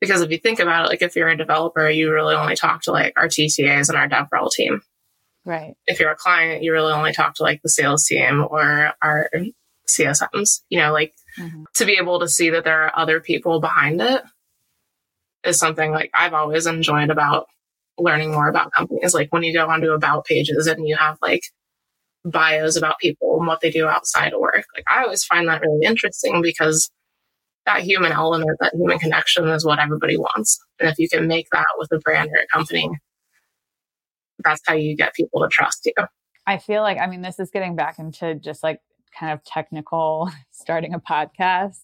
because 0.00 0.20
if 0.20 0.30
you 0.30 0.38
think 0.38 0.58
about 0.60 0.84
it 0.86 0.88
like 0.88 1.02
if 1.02 1.16
you're 1.16 1.28
a 1.28 1.36
developer 1.36 1.88
you 1.88 2.12
really 2.12 2.34
only 2.34 2.56
talk 2.56 2.82
to 2.82 2.92
like 2.92 3.12
our 3.16 3.28
ttas 3.28 3.88
and 3.88 3.96
our 3.98 4.08
devrel 4.08 4.50
team 4.50 4.80
Right. 5.44 5.74
if 5.86 5.98
you're 6.00 6.10
a 6.10 6.16
client 6.16 6.62
you 6.62 6.72
really 6.72 6.92
only 6.92 7.12
talk 7.12 7.34
to 7.36 7.42
like 7.42 7.60
the 7.62 7.68
sales 7.70 8.04
team 8.06 8.46
or 8.50 8.92
our 9.02 9.30
csms 9.88 10.60
you 10.68 10.78
know 10.80 10.92
like 10.92 11.12
Mhm. 11.38 11.64
to 11.76 11.84
be 11.86 11.94
able 11.98 12.20
to 12.20 12.28
see 12.28 12.50
that 12.50 12.64
there 12.64 12.82
are 12.84 12.92
other 12.98 13.20
people 13.20 13.60
behind 13.60 14.00
it 14.02 14.22
is 15.44 15.58
something 15.58 15.92
like 15.92 16.10
I've 16.14 16.34
always 16.34 16.66
enjoyed 16.66 17.10
about 17.10 17.46
learning 17.96 18.32
more 18.32 18.48
about 18.48 18.72
companies. 18.72 19.14
Like 19.14 19.32
when 19.32 19.42
you 19.44 19.52
go 19.52 19.68
onto 19.68 19.90
about 19.92 20.24
pages 20.24 20.66
and 20.66 20.86
you 20.86 20.96
have 20.96 21.16
like 21.22 21.42
bios 22.24 22.76
about 22.76 22.98
people 22.98 23.36
and 23.38 23.46
what 23.46 23.60
they 23.60 23.70
do 23.70 23.86
outside 23.86 24.32
of 24.32 24.40
work. 24.40 24.64
Like 24.74 24.84
I 24.90 25.04
always 25.04 25.24
find 25.24 25.48
that 25.48 25.62
really 25.62 25.86
interesting 25.86 26.42
because 26.42 26.90
that 27.68 27.82
human 27.82 28.12
element, 28.12 28.58
that 28.60 28.72
human 28.74 28.98
connection 28.98 29.46
is 29.48 29.64
what 29.64 29.78
everybody 29.78 30.16
wants. 30.16 30.58
And 30.80 30.88
if 30.88 30.98
you 30.98 31.08
can 31.08 31.26
make 31.26 31.48
that 31.52 31.66
with 31.76 31.92
a 31.92 31.98
brand 31.98 32.30
or 32.30 32.40
a 32.40 32.46
company, 32.46 32.90
that's 34.42 34.62
how 34.66 34.74
you 34.74 34.96
get 34.96 35.14
people 35.14 35.42
to 35.42 35.48
trust 35.48 35.84
you. 35.84 35.92
I 36.46 36.56
feel 36.56 36.80
like, 36.80 36.96
I 36.96 37.06
mean, 37.06 37.20
this 37.20 37.38
is 37.38 37.50
getting 37.50 37.76
back 37.76 37.98
into 37.98 38.34
just 38.36 38.62
like 38.62 38.80
kind 39.18 39.32
of 39.32 39.44
technical 39.44 40.30
starting 40.50 40.94
a 40.94 40.98
podcast. 40.98 41.80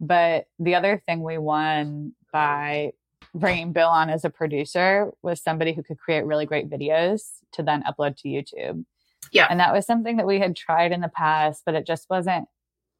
But 0.00 0.46
the 0.58 0.74
other 0.74 1.00
thing 1.06 1.22
we 1.22 1.38
won 1.38 2.14
by 2.32 2.92
bringing 3.34 3.72
Bill 3.72 3.88
on 3.88 4.10
as 4.10 4.24
a 4.24 4.30
producer 4.30 5.12
was 5.22 5.40
somebody 5.40 5.72
who 5.72 5.84
could 5.84 5.98
create 5.98 6.24
really 6.24 6.44
great 6.44 6.68
videos 6.68 7.22
to 7.52 7.62
then 7.62 7.84
upload 7.84 8.16
to 8.18 8.28
YouTube. 8.28 8.84
Yeah. 9.30 9.46
And 9.48 9.60
that 9.60 9.72
was 9.72 9.86
something 9.86 10.16
that 10.16 10.26
we 10.26 10.40
had 10.40 10.56
tried 10.56 10.90
in 10.90 11.00
the 11.00 11.08
past, 11.08 11.62
but 11.64 11.74
it 11.76 11.86
just 11.86 12.10
wasn't, 12.10 12.48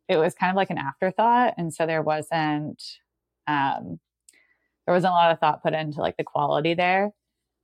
it 0.09 0.17
was 0.17 0.35
kind 0.35 0.51
of 0.51 0.57
like 0.57 0.71
an 0.71 0.79
afterthought. 0.79 1.55
And 1.57 1.73
so 1.73 1.87
there 1.87 2.03
wasn't, 2.03 2.83
um, 3.47 3.99
there 4.87 4.95
wasn't 4.95 5.13
a 5.13 5.17
lot 5.17 5.33
of 5.33 5.41
thought 5.41 5.63
put 5.63 5.73
into 5.73 6.01
like 6.01 6.17
the 6.17 6.25
quality 6.25 6.75
there. 6.75 7.13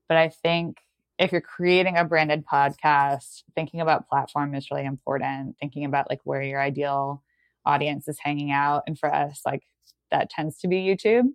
But 0.09 0.17
I 0.17 0.29
think 0.29 0.79
if 1.19 1.33
you're 1.33 1.43
creating 1.43 1.97
a 1.97 2.05
branded 2.05 2.45
podcast, 2.47 3.43
thinking 3.55 3.81
about 3.81 4.09
platform 4.09 4.55
is 4.55 4.71
really 4.71 4.87
important. 4.87 5.57
Thinking 5.61 5.85
about 5.85 6.09
like 6.09 6.21
where 6.25 6.43
your 6.43 6.61
ideal 6.61 7.23
audience 7.67 8.09
is 8.09 8.19
hanging 8.19 8.51
out. 8.51 8.85
And 8.87 8.99
for 8.99 9.15
us, 9.15 9.43
like 9.45 9.63
that 10.11 10.31
tends 10.31 10.57
to 10.59 10.69
be 10.69 10.77
YouTube. 10.77 11.29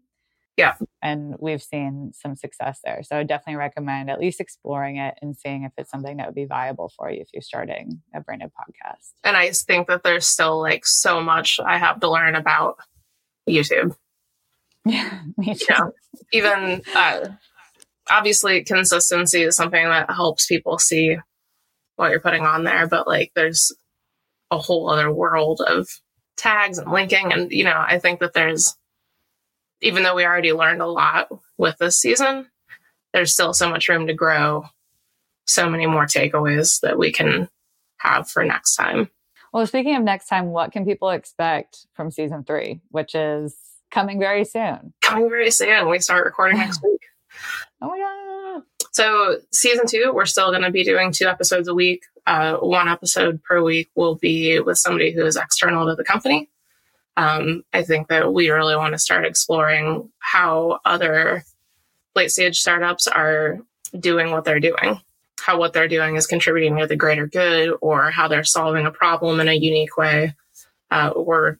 Yeah. 0.57 0.75
And 1.01 1.35
we've 1.39 1.61
seen 1.61 2.11
some 2.13 2.35
success 2.35 2.79
there. 2.83 3.01
So 3.03 3.17
I 3.17 3.23
definitely 3.23 3.57
recommend 3.57 4.09
at 4.09 4.19
least 4.19 4.39
exploring 4.39 4.97
it 4.97 5.15
and 5.21 5.35
seeing 5.35 5.63
if 5.63 5.73
it's 5.77 5.91
something 5.91 6.17
that 6.17 6.27
would 6.27 6.35
be 6.35 6.45
viable 6.45 6.91
for 6.97 7.11
you 7.11 7.21
if 7.21 7.27
you're 7.33 7.41
starting 7.41 8.01
a 8.13 8.21
branded 8.21 8.51
podcast. 8.57 9.11
And 9.23 9.35
I 9.35 9.51
think 9.51 9.87
that 9.87 10.03
there's 10.03 10.27
still 10.27 10.61
like 10.61 10.85
so 10.85 11.21
much 11.21 11.59
I 11.59 11.77
have 11.77 11.99
to 11.99 12.09
learn 12.09 12.35
about 12.35 12.77
YouTube. 13.49 13.95
Yeah, 14.85 15.21
me 15.37 15.55
too. 15.55 15.65
Yeah. 15.69 15.87
Even 16.31 16.81
uh, 16.95 17.27
obviously, 18.09 18.63
consistency 18.63 19.43
is 19.43 19.55
something 19.55 19.83
that 19.83 20.09
helps 20.09 20.47
people 20.47 20.77
see 20.77 21.17
what 21.97 22.11
you're 22.11 22.19
putting 22.19 22.45
on 22.45 22.63
there, 22.63 22.87
but 22.87 23.07
like 23.07 23.31
there's 23.35 23.71
a 24.51 24.57
whole 24.57 24.89
other 24.89 25.11
world 25.11 25.61
of 25.65 25.89
tags 26.37 26.77
and 26.77 26.91
linking. 26.91 27.33
And, 27.33 27.51
you 27.51 27.63
know, 27.63 27.75
I 27.77 27.99
think 27.99 28.19
that 28.19 28.33
there's, 28.33 28.75
even 29.85 30.01
though 30.01 30.15
we 30.15 30.25
already 30.25 30.51
learned 30.51 30.81
a 30.81 30.87
lot 30.87 31.29
with 31.57 31.77
this 31.77 32.01
season, 32.01 32.47
there's 33.13 33.31
still 33.31 33.53
so 33.53 33.69
much 33.69 33.87
room 33.87 34.07
to 34.07 34.13
grow, 34.13 34.65
so 35.45 35.69
many 35.69 35.85
more 35.85 36.05
takeaways 36.05 36.81
that 36.81 36.97
we 36.97 37.11
can 37.11 37.47
have 37.97 38.27
for 38.27 38.43
next 38.43 38.75
time. 38.75 39.11
Well, 39.53 39.67
speaking 39.67 39.95
of 39.95 40.03
next 40.03 40.27
time, 40.27 40.47
what 40.47 40.71
can 40.71 40.85
people 40.85 41.11
expect 41.11 41.85
from 41.93 42.09
season 42.09 42.43
three, 42.43 42.81
which 42.89 43.13
is 43.13 43.55
coming 43.91 44.19
very 44.19 44.43
soon? 44.43 44.93
Coming 45.01 45.29
very 45.29 45.51
soon. 45.51 45.87
We 45.87 45.99
start 45.99 46.25
recording 46.25 46.57
next 46.57 46.83
week. 46.83 47.01
Oh 47.81 47.87
my 47.87 47.99
God. 47.99 48.63
So, 48.91 49.37
season 49.51 49.85
two, 49.87 50.11
we're 50.13 50.25
still 50.25 50.49
going 50.49 50.63
to 50.63 50.71
be 50.71 50.83
doing 50.83 51.11
two 51.11 51.27
episodes 51.27 51.67
a 51.67 51.75
week. 51.75 52.03
Uh, 52.25 52.55
one 52.55 52.87
episode 52.87 53.43
per 53.43 53.61
week 53.61 53.89
will 53.93 54.15
be 54.15 54.59
with 54.59 54.77
somebody 54.77 55.11
who 55.11 55.25
is 55.25 55.35
external 55.35 55.85
to 55.87 55.95
the 55.95 56.03
company. 56.03 56.49
Um, 57.17 57.63
I 57.73 57.83
think 57.83 58.09
that 58.09 58.33
we 58.33 58.49
really 58.49 58.75
want 58.75 58.93
to 58.93 58.99
start 58.99 59.25
exploring 59.25 60.09
how 60.19 60.79
other 60.83 61.43
late 62.15 62.31
stage 62.31 62.59
startups 62.59 63.07
are 63.07 63.59
doing 63.97 64.31
what 64.31 64.43
they're 64.43 64.59
doing, 64.59 64.99
how 65.39 65.57
what 65.57 65.73
they're 65.73 65.87
doing 65.87 66.15
is 66.17 66.27
contributing 66.27 66.77
to 66.77 66.87
the 66.87 66.95
greater 66.95 67.27
good, 67.27 67.73
or 67.81 68.11
how 68.11 68.27
they're 68.27 68.43
solving 68.43 68.85
a 68.85 68.91
problem 68.91 69.39
in 69.39 69.47
a 69.47 69.53
unique 69.53 69.97
way. 69.97 70.33
Uh, 70.91 71.11
we're 71.15 71.57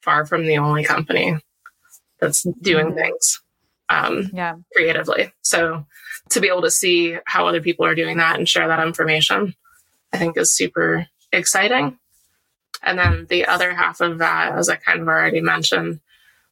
far 0.00 0.24
from 0.26 0.46
the 0.46 0.58
only 0.58 0.84
company 0.84 1.36
that's 2.20 2.42
doing 2.62 2.92
Mhm. 2.92 2.94
things. 2.94 3.40
Um, 3.90 4.30
Yeah. 4.32 4.54
creatively. 4.74 5.32
So 5.42 5.86
to 6.30 6.40
be 6.40 6.48
able 6.48 6.62
to 6.62 6.70
see 6.70 7.16
how 7.26 7.46
other 7.48 7.60
people 7.60 7.86
are 7.86 7.94
doing 7.94 8.18
that 8.18 8.36
and 8.36 8.48
share 8.48 8.68
that 8.68 8.86
information, 8.86 9.54
I 10.12 10.18
think 10.18 10.36
is 10.36 10.54
super 10.54 11.06
exciting. 11.32 11.98
And 12.82 12.98
then 12.98 13.26
the 13.28 13.46
other 13.46 13.74
half 13.74 14.00
of 14.00 14.18
that, 14.18 14.52
as 14.56 14.68
I 14.68 14.76
kind 14.76 15.00
of 15.00 15.08
already 15.08 15.40
mentioned, 15.40 16.00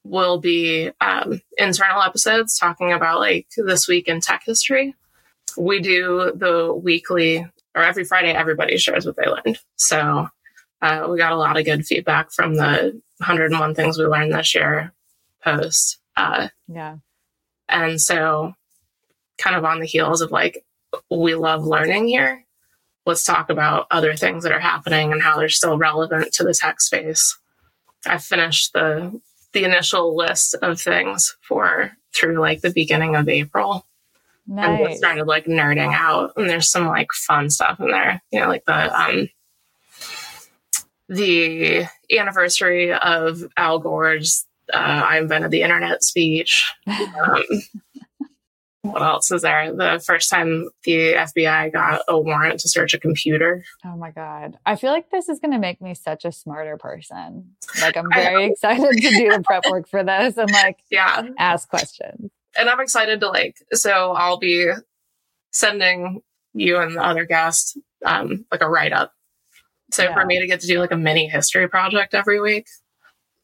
will 0.05 0.39
be 0.39 0.91
um, 1.01 1.41
internal 1.59 2.03
episodes 2.03 2.59
talking 2.59 2.93
about 2.93 3.21
like 3.21 3.47
this 3.57 3.89
week 3.89 4.09
in 4.09 4.21
tech 4.21 4.43
history. 4.45 4.95
We 5.57 5.81
do 5.81 6.33
the 6.35 6.73
weekly 6.75 7.47
or 7.75 7.83
every 7.83 8.05
Friday, 8.05 8.31
everybody 8.33 8.79
shares 8.79 9.05
what 9.05 9.17
they 9.17 9.27
learned. 9.27 9.59
So 9.77 10.29
uh, 10.81 11.07
we 11.11 11.19
got 11.19 11.33
a 11.33 11.37
lot 11.37 11.59
of 11.59 11.65
good 11.65 11.85
feedback 11.87 12.33
from 12.33 12.55
the 12.55 13.01
101 13.19 13.75
things 13.75 13.99
we 13.99 14.07
learned 14.07 14.33
this 14.33 14.55
year 14.55 14.93
post. 15.45 15.99
Uh, 16.17 16.49
Yeah. 16.67 16.97
and 17.69 18.01
so, 18.01 18.55
kind 19.37 19.55
of 19.55 19.65
on 19.67 19.81
the 19.81 19.87
heels 19.87 20.23
of 20.23 20.31
like, 20.31 20.65
we 21.11 21.35
love 21.35 21.65
learning 21.67 22.09
here. 22.09 22.46
Let's 23.07 23.25
talk 23.25 23.51
about 23.51 23.87
other 23.90 24.14
things 24.14 24.42
that 24.42 24.53
are 24.53 24.61
happening 24.61 25.12
and 25.12 25.23
how 25.23 25.38
they're 25.38 25.49
still 25.49 25.79
relevant 25.79 26.33
to 26.35 26.45
the 26.45 26.55
tech 26.55 26.81
space. 26.81 27.38
I 28.05 28.19
finished 28.19 28.73
the 28.73 29.21
the 29.53 29.64
initial 29.64 30.14
list 30.14 30.55
of 30.61 30.81
things 30.81 31.37
for 31.40 31.92
through 32.14 32.40
like 32.40 32.61
the 32.61 32.71
beginning 32.71 33.16
of 33.16 33.29
April. 33.29 33.87
Nice. 34.47 34.87
And 34.88 34.97
started 34.97 35.27
like 35.27 35.47
nerding 35.47 35.92
out. 35.95 36.33
And 36.37 36.49
there's 36.49 36.71
some 36.71 36.87
like 36.87 37.09
fun 37.12 37.51
stuff 37.51 37.81
in 37.81 37.90
there. 37.90 38.23
You 38.31 38.40
know, 38.40 38.49
like 38.49 38.64
the 38.64 39.01
um 39.01 39.29
the 41.09 41.87
anniversary 42.11 42.92
of 42.92 43.45
Al 43.57 43.79
Gore's 43.79 44.45
uh, 44.73 44.77
I 44.77 45.19
invented 45.19 45.51
the 45.51 45.62
internet 45.62 46.03
speech. 46.03 46.73
Um, 46.87 47.45
what 48.92 49.03
else 49.03 49.31
is 49.31 49.42
there? 49.42 49.72
The 49.75 50.03
first 50.05 50.31
time 50.31 50.68
the 50.85 51.14
FBI 51.14 51.72
got 51.72 52.03
a 52.09 52.18
warrant 52.18 52.61
to 52.61 52.68
search 52.68 52.94
a 52.94 52.99
computer. 52.99 53.64
Oh 53.85 53.96
my 53.96 54.11
God. 54.11 54.59
I 54.64 54.77
feel 54.77 54.92
like 54.92 55.11
this 55.11 55.29
is 55.29 55.38
going 55.38 55.53
to 55.53 55.59
make 55.59 55.81
me 55.81 55.94
such 55.94 56.25
a 56.25 56.33
smarter 56.33 56.77
person. 56.77 57.57
Like, 57.81 57.96
I'm 57.96 58.11
very 58.14 58.46
excited 58.46 58.90
to 58.90 59.11
do 59.11 59.31
the 59.31 59.42
prep 59.44 59.64
work 59.70 59.88
for 59.88 60.03
this 60.03 60.37
and 60.37 60.51
like, 60.51 60.79
yeah, 60.90 61.29
ask 61.38 61.68
questions. 61.68 62.31
And 62.59 62.68
I'm 62.68 62.81
excited 62.81 63.20
to 63.20 63.29
like, 63.29 63.57
so 63.72 64.12
I'll 64.12 64.38
be 64.38 64.70
sending 65.53 66.22
you 66.55 66.79
and 66.79 66.96
the 66.96 67.03
other 67.03 67.25
guest 67.25 67.79
um, 68.05 68.46
like 68.51 68.62
a 68.62 68.68
write 68.68 68.92
up. 68.92 69.12
So 69.92 70.05
yeah. 70.05 70.14
for 70.14 70.25
me 70.25 70.40
to 70.40 70.46
get 70.46 70.61
to 70.61 70.66
do 70.66 70.81
like 70.81 70.90
a 70.90 70.96
mini 70.96 71.29
history 71.29 71.68
project 71.68 72.14
every 72.14 72.40
week. 72.40 72.66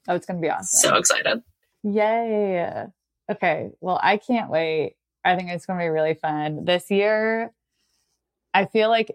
Oh, 0.08 0.14
it's 0.14 0.26
going 0.26 0.40
to 0.40 0.42
be 0.42 0.50
awesome. 0.50 0.90
So 0.90 0.96
excited. 0.96 1.42
Yay. 1.84 2.86
Okay. 3.30 3.70
Well, 3.80 4.00
I 4.02 4.16
can't 4.16 4.50
wait. 4.50 4.96
I 5.24 5.36
think 5.36 5.50
it's 5.50 5.66
going 5.66 5.78
to 5.78 5.84
be 5.84 5.88
really 5.88 6.14
fun. 6.14 6.64
This 6.64 6.90
year, 6.90 7.52
I 8.54 8.66
feel 8.66 8.88
like 8.88 9.12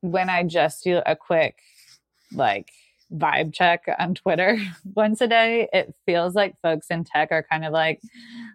when 0.00 0.28
I 0.28 0.42
just 0.42 0.84
do 0.84 1.00
a 1.04 1.16
quick, 1.16 1.58
like, 2.32 2.70
vibe 3.12 3.54
check 3.54 3.84
on 3.98 4.14
Twitter 4.14 4.58
once 4.94 5.20
a 5.20 5.28
day, 5.28 5.68
it 5.72 5.94
feels 6.06 6.34
like 6.34 6.60
folks 6.60 6.88
in 6.90 7.04
tech 7.04 7.32
are 7.32 7.44
kind 7.50 7.64
of 7.64 7.72
like, 7.72 8.00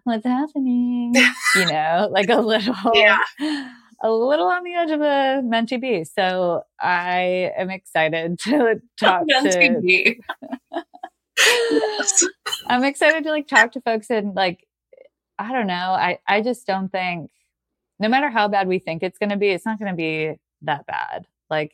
what's 0.04 0.26
happening? 0.26 1.14
you 1.56 1.66
know, 1.66 2.08
like 2.10 2.28
a 2.28 2.40
little, 2.40 2.74
yeah. 2.94 3.18
a 4.02 4.10
little 4.10 4.46
on 4.46 4.62
the 4.64 4.74
edge 4.74 4.90
of 4.90 5.00
a 5.00 5.42
mentee 5.44 5.80
bee. 5.80 6.04
So 6.04 6.64
I 6.80 7.52
am 7.56 7.70
excited 7.70 8.38
to 8.44 8.80
talk 8.98 9.26
to. 9.26 10.16
yes. 11.36 12.24
I'm 12.66 12.84
excited 12.84 13.24
to 13.24 13.30
like 13.30 13.48
talk 13.48 13.72
to 13.72 13.80
folks 13.80 14.10
and 14.10 14.34
like 14.34 14.66
I 15.38 15.52
don't 15.52 15.66
know. 15.66 15.74
I, 15.74 16.18
I 16.28 16.40
just 16.40 16.66
don't 16.66 16.90
think, 16.90 17.30
no 17.98 18.08
matter 18.08 18.30
how 18.30 18.48
bad 18.48 18.68
we 18.68 18.78
think 18.78 19.02
it's 19.02 19.18
going 19.18 19.30
to 19.30 19.36
be, 19.36 19.48
it's 19.48 19.66
not 19.66 19.78
going 19.78 19.90
to 19.90 19.96
be 19.96 20.34
that 20.62 20.86
bad. 20.86 21.26
Like, 21.50 21.72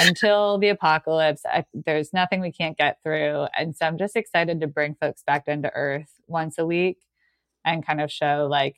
until 0.00 0.58
the 0.58 0.68
apocalypse, 0.68 1.42
I, 1.46 1.64
there's 1.72 2.12
nothing 2.12 2.40
we 2.40 2.52
can't 2.52 2.76
get 2.76 2.98
through. 3.02 3.46
And 3.56 3.74
so 3.74 3.86
I'm 3.86 3.98
just 3.98 4.16
excited 4.16 4.60
to 4.60 4.66
bring 4.66 4.94
folks 4.94 5.22
back 5.26 5.48
into 5.48 5.70
earth 5.74 6.12
once 6.26 6.58
a 6.58 6.66
week 6.66 6.98
and 7.64 7.84
kind 7.84 8.00
of 8.00 8.10
show, 8.10 8.46
like, 8.50 8.76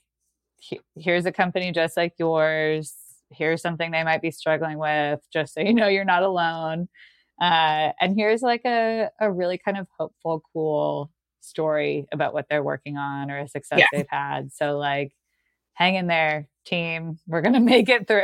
he, 0.57 0.81
here's 0.97 1.27
a 1.27 1.33
company 1.33 1.73
just 1.73 1.97
like 1.97 2.15
yours. 2.19 2.95
Here's 3.31 3.63
something 3.63 3.91
they 3.91 4.05
might 4.05 4.23
be 4.23 4.31
struggling 4.31 4.79
with, 4.79 5.21
just 5.33 5.55
so 5.55 5.61
you 5.61 5.75
know 5.75 5.89
you're 5.89 6.05
not 6.05 6.23
alone. 6.23 6.89
Uh, 7.41 7.91
and 8.01 8.15
here's 8.17 8.43
like 8.43 8.63
a, 8.65 9.09
a 9.21 9.33
really 9.33 9.59
kind 9.59 9.79
of 9.79 9.89
hopeful, 9.99 10.43
cool 10.53 11.11
story 11.43 12.07
about 12.13 12.33
what 12.33 12.47
they're 12.49 12.63
working 12.63 12.97
on 12.97 13.31
or 13.31 13.39
a 13.39 13.49
success 13.49 13.81
yeah. 13.81 13.87
they've 13.93 14.07
had. 14.09 14.53
So 14.53 14.79
like 14.79 15.13
hang 15.75 15.95
in 15.97 16.07
there, 16.07 16.49
team. 16.65 17.19
We're 17.27 17.43
gonna 17.43 17.61
make 17.75 17.89
it 17.89 18.07
through. 18.07 18.23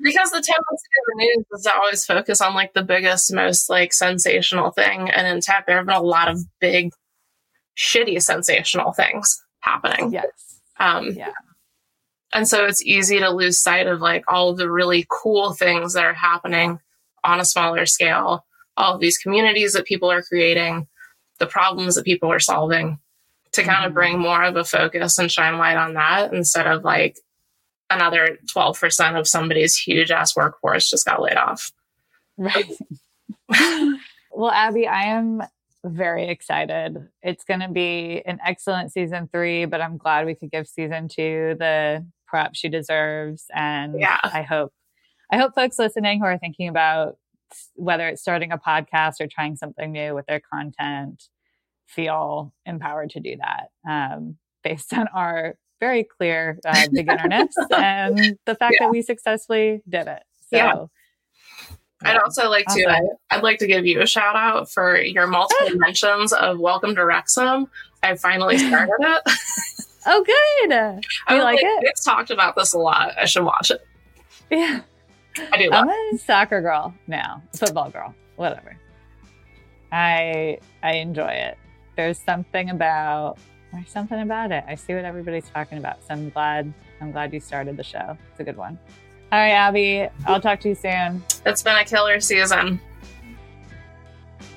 because 0.00 0.30
the 0.30 0.36
tendency 0.36 0.52
of 0.52 1.06
the 1.06 1.16
news 1.16 1.46
is 1.52 1.62
to 1.64 1.74
always 1.74 2.04
focus 2.04 2.40
on 2.40 2.54
like 2.54 2.74
the 2.74 2.82
biggest, 2.82 3.32
most 3.32 3.68
like 3.68 3.92
sensational 3.92 4.70
thing. 4.70 5.10
And 5.10 5.26
in 5.26 5.40
tech, 5.40 5.66
there 5.66 5.76
have 5.76 5.86
been 5.86 5.96
a 5.96 6.02
lot 6.02 6.28
of 6.28 6.40
big, 6.60 6.90
shitty, 7.76 8.22
sensational 8.22 8.92
things 8.92 9.42
happening. 9.60 10.12
Yes. 10.12 10.60
Um, 10.78 11.10
yeah. 11.12 11.32
And 12.32 12.46
so 12.46 12.64
it's 12.64 12.84
easy 12.84 13.18
to 13.18 13.30
lose 13.30 13.60
sight 13.60 13.86
of 13.86 14.00
like 14.00 14.24
all 14.28 14.50
of 14.50 14.56
the 14.56 14.70
really 14.70 15.04
cool 15.10 15.52
things 15.52 15.94
that 15.94 16.04
are 16.04 16.14
happening 16.14 16.78
on 17.24 17.40
a 17.40 17.44
smaller 17.44 17.86
scale, 17.86 18.46
all 18.76 18.94
of 18.94 19.00
these 19.00 19.18
communities 19.18 19.72
that 19.72 19.84
people 19.84 20.10
are 20.10 20.22
creating, 20.22 20.86
the 21.40 21.46
problems 21.46 21.96
that 21.96 22.04
people 22.04 22.30
are 22.30 22.38
solving 22.38 23.00
to 23.52 23.62
kind 23.64 23.84
of 23.84 23.88
mm-hmm. 23.88 23.94
bring 23.94 24.18
more 24.18 24.44
of 24.44 24.56
a 24.56 24.64
focus 24.64 25.18
and 25.18 25.30
shine 25.30 25.58
light 25.58 25.76
on 25.76 25.94
that 25.94 26.32
instead 26.32 26.68
of 26.68 26.84
like 26.84 27.18
another 27.90 28.38
12% 28.46 29.18
of 29.18 29.26
somebody's 29.26 29.76
huge 29.76 30.12
ass 30.12 30.36
workforce 30.36 30.88
just 30.88 31.04
got 31.04 31.20
laid 31.20 31.36
off. 31.36 31.72
Right. 32.36 32.70
well, 34.30 34.52
Abby, 34.52 34.86
I 34.86 35.04
am 35.06 35.42
very 35.84 36.28
excited. 36.28 37.08
It's 37.22 37.44
going 37.44 37.60
to 37.60 37.68
be 37.68 38.22
an 38.24 38.38
excellent 38.46 38.92
season 38.92 39.28
three, 39.32 39.64
but 39.64 39.80
I'm 39.80 39.96
glad 39.96 40.26
we 40.26 40.36
could 40.36 40.52
give 40.52 40.68
season 40.68 41.08
two 41.08 41.56
the 41.58 42.06
prep 42.28 42.54
she 42.54 42.68
deserves. 42.68 43.46
And 43.52 43.98
yeah. 43.98 44.18
I 44.22 44.42
hope, 44.42 44.72
I 45.32 45.38
hope 45.38 45.54
folks 45.54 45.78
listening 45.78 46.20
who 46.20 46.26
are 46.26 46.38
thinking 46.38 46.68
about 46.68 47.16
whether 47.74 48.08
it's 48.08 48.22
starting 48.22 48.52
a 48.52 48.58
podcast 48.58 49.20
or 49.20 49.26
trying 49.26 49.56
something 49.56 49.92
new 49.92 50.14
with 50.14 50.26
their 50.26 50.40
content, 50.40 51.24
feel 51.86 52.52
empowered 52.66 53.10
to 53.10 53.20
do 53.20 53.36
that 53.36 53.70
um, 53.88 54.36
based 54.62 54.92
on 54.92 55.08
our 55.14 55.56
very 55.80 56.04
clear 56.04 56.58
uh, 56.66 56.86
beginnerness 56.92 57.54
and 57.74 58.38
the 58.46 58.54
fact 58.54 58.76
yeah. 58.78 58.86
that 58.86 58.90
we 58.90 59.02
successfully 59.02 59.82
did 59.88 60.06
it. 60.06 60.22
So, 60.50 60.56
yeah. 60.56 60.84
I'd 62.02 62.16
also 62.16 62.48
like 62.48 62.64
awesome. 62.68 62.82
to 62.82 63.08
I'd 63.30 63.42
like 63.42 63.58
to 63.58 63.66
give 63.66 63.84
you 63.84 64.00
a 64.00 64.06
shout 64.06 64.34
out 64.34 64.70
for 64.70 64.98
your 64.98 65.26
multiple 65.26 65.76
mentions 65.76 66.32
of 66.32 66.58
Welcome 66.58 66.94
to 66.94 67.04
Wrexham. 67.04 67.68
I 68.02 68.16
finally 68.16 68.56
started 68.68 68.94
it. 69.00 69.22
oh, 70.06 70.24
good. 70.24 70.70
You 71.28 71.42
like, 71.42 71.42
like 71.44 71.58
it? 71.62 71.84
It's 71.88 72.02
talked 72.02 72.30
about 72.30 72.56
this 72.56 72.72
a 72.72 72.78
lot. 72.78 73.12
I 73.18 73.26
should 73.26 73.44
watch 73.44 73.70
it. 73.70 73.86
Yeah. 74.50 74.80
I 75.52 75.58
do. 75.58 75.70
I'm 75.72 75.88
a 75.88 76.18
soccer 76.18 76.60
girl 76.60 76.94
now, 77.06 77.42
football 77.54 77.90
girl, 77.90 78.14
whatever. 78.36 78.76
I 79.92 80.58
I 80.82 80.94
enjoy 80.94 81.30
it. 81.30 81.58
There's 81.96 82.18
something 82.18 82.70
about 82.70 83.38
there's 83.72 83.90
something 83.90 84.20
about 84.20 84.52
it. 84.52 84.64
I 84.66 84.74
see 84.74 84.94
what 84.94 85.04
everybody's 85.04 85.48
talking 85.48 85.78
about, 85.78 86.02
so 86.02 86.14
I'm 86.14 86.30
glad 86.30 86.72
I'm 87.00 87.12
glad 87.12 87.32
you 87.32 87.40
started 87.40 87.76
the 87.76 87.84
show. 87.84 88.16
It's 88.30 88.40
a 88.40 88.44
good 88.44 88.56
one. 88.56 88.78
All 89.32 89.38
right, 89.38 89.52
Abby, 89.52 90.08
I'll 90.26 90.40
talk 90.40 90.60
to 90.60 90.70
you 90.70 90.74
soon. 90.74 91.22
It's 91.46 91.62
been 91.62 91.76
a 91.76 91.84
killer 91.84 92.18
season. 92.20 92.80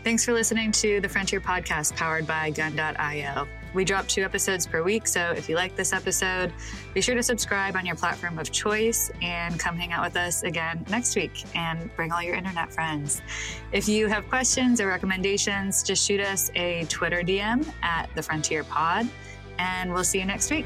Thanks 0.03 0.25
for 0.25 0.33
listening 0.33 0.71
to 0.73 0.99
the 0.99 1.07
Frontier 1.07 1.39
Podcast 1.39 1.95
powered 1.95 2.25
by 2.27 2.49
Gun.io. 2.49 3.47
We 3.73 3.83
drop 3.83 4.07
two 4.07 4.23
episodes 4.23 4.67
per 4.67 4.83
week, 4.83 5.07
so 5.07 5.31
if 5.31 5.49
you 5.49 5.55
like 5.55 5.75
this 5.75 5.93
episode, 5.93 6.53
be 6.93 7.01
sure 7.01 7.15
to 7.15 7.23
subscribe 7.23 7.75
on 7.75 7.85
your 7.85 7.95
platform 7.95 8.37
of 8.37 8.51
choice 8.51 9.11
and 9.21 9.59
come 9.59 9.75
hang 9.75 9.91
out 9.91 10.03
with 10.03 10.15
us 10.15 10.43
again 10.43 10.85
next 10.89 11.15
week 11.15 11.43
and 11.55 11.93
bring 11.95 12.11
all 12.11 12.21
your 12.21 12.35
internet 12.35 12.71
friends. 12.71 13.21
If 13.71 13.87
you 13.87 14.07
have 14.07 14.27
questions 14.29 14.79
or 14.79 14.87
recommendations, 14.87 15.83
just 15.83 16.05
shoot 16.05 16.19
us 16.19 16.51
a 16.55 16.85
Twitter 16.85 17.21
DM 17.21 17.67
at 17.81 18.09
the 18.15 18.21
Frontier 18.21 18.63
Pod, 18.63 19.07
and 19.57 19.91
we'll 19.91 20.03
see 20.03 20.19
you 20.19 20.25
next 20.25 20.51
week. 20.51 20.65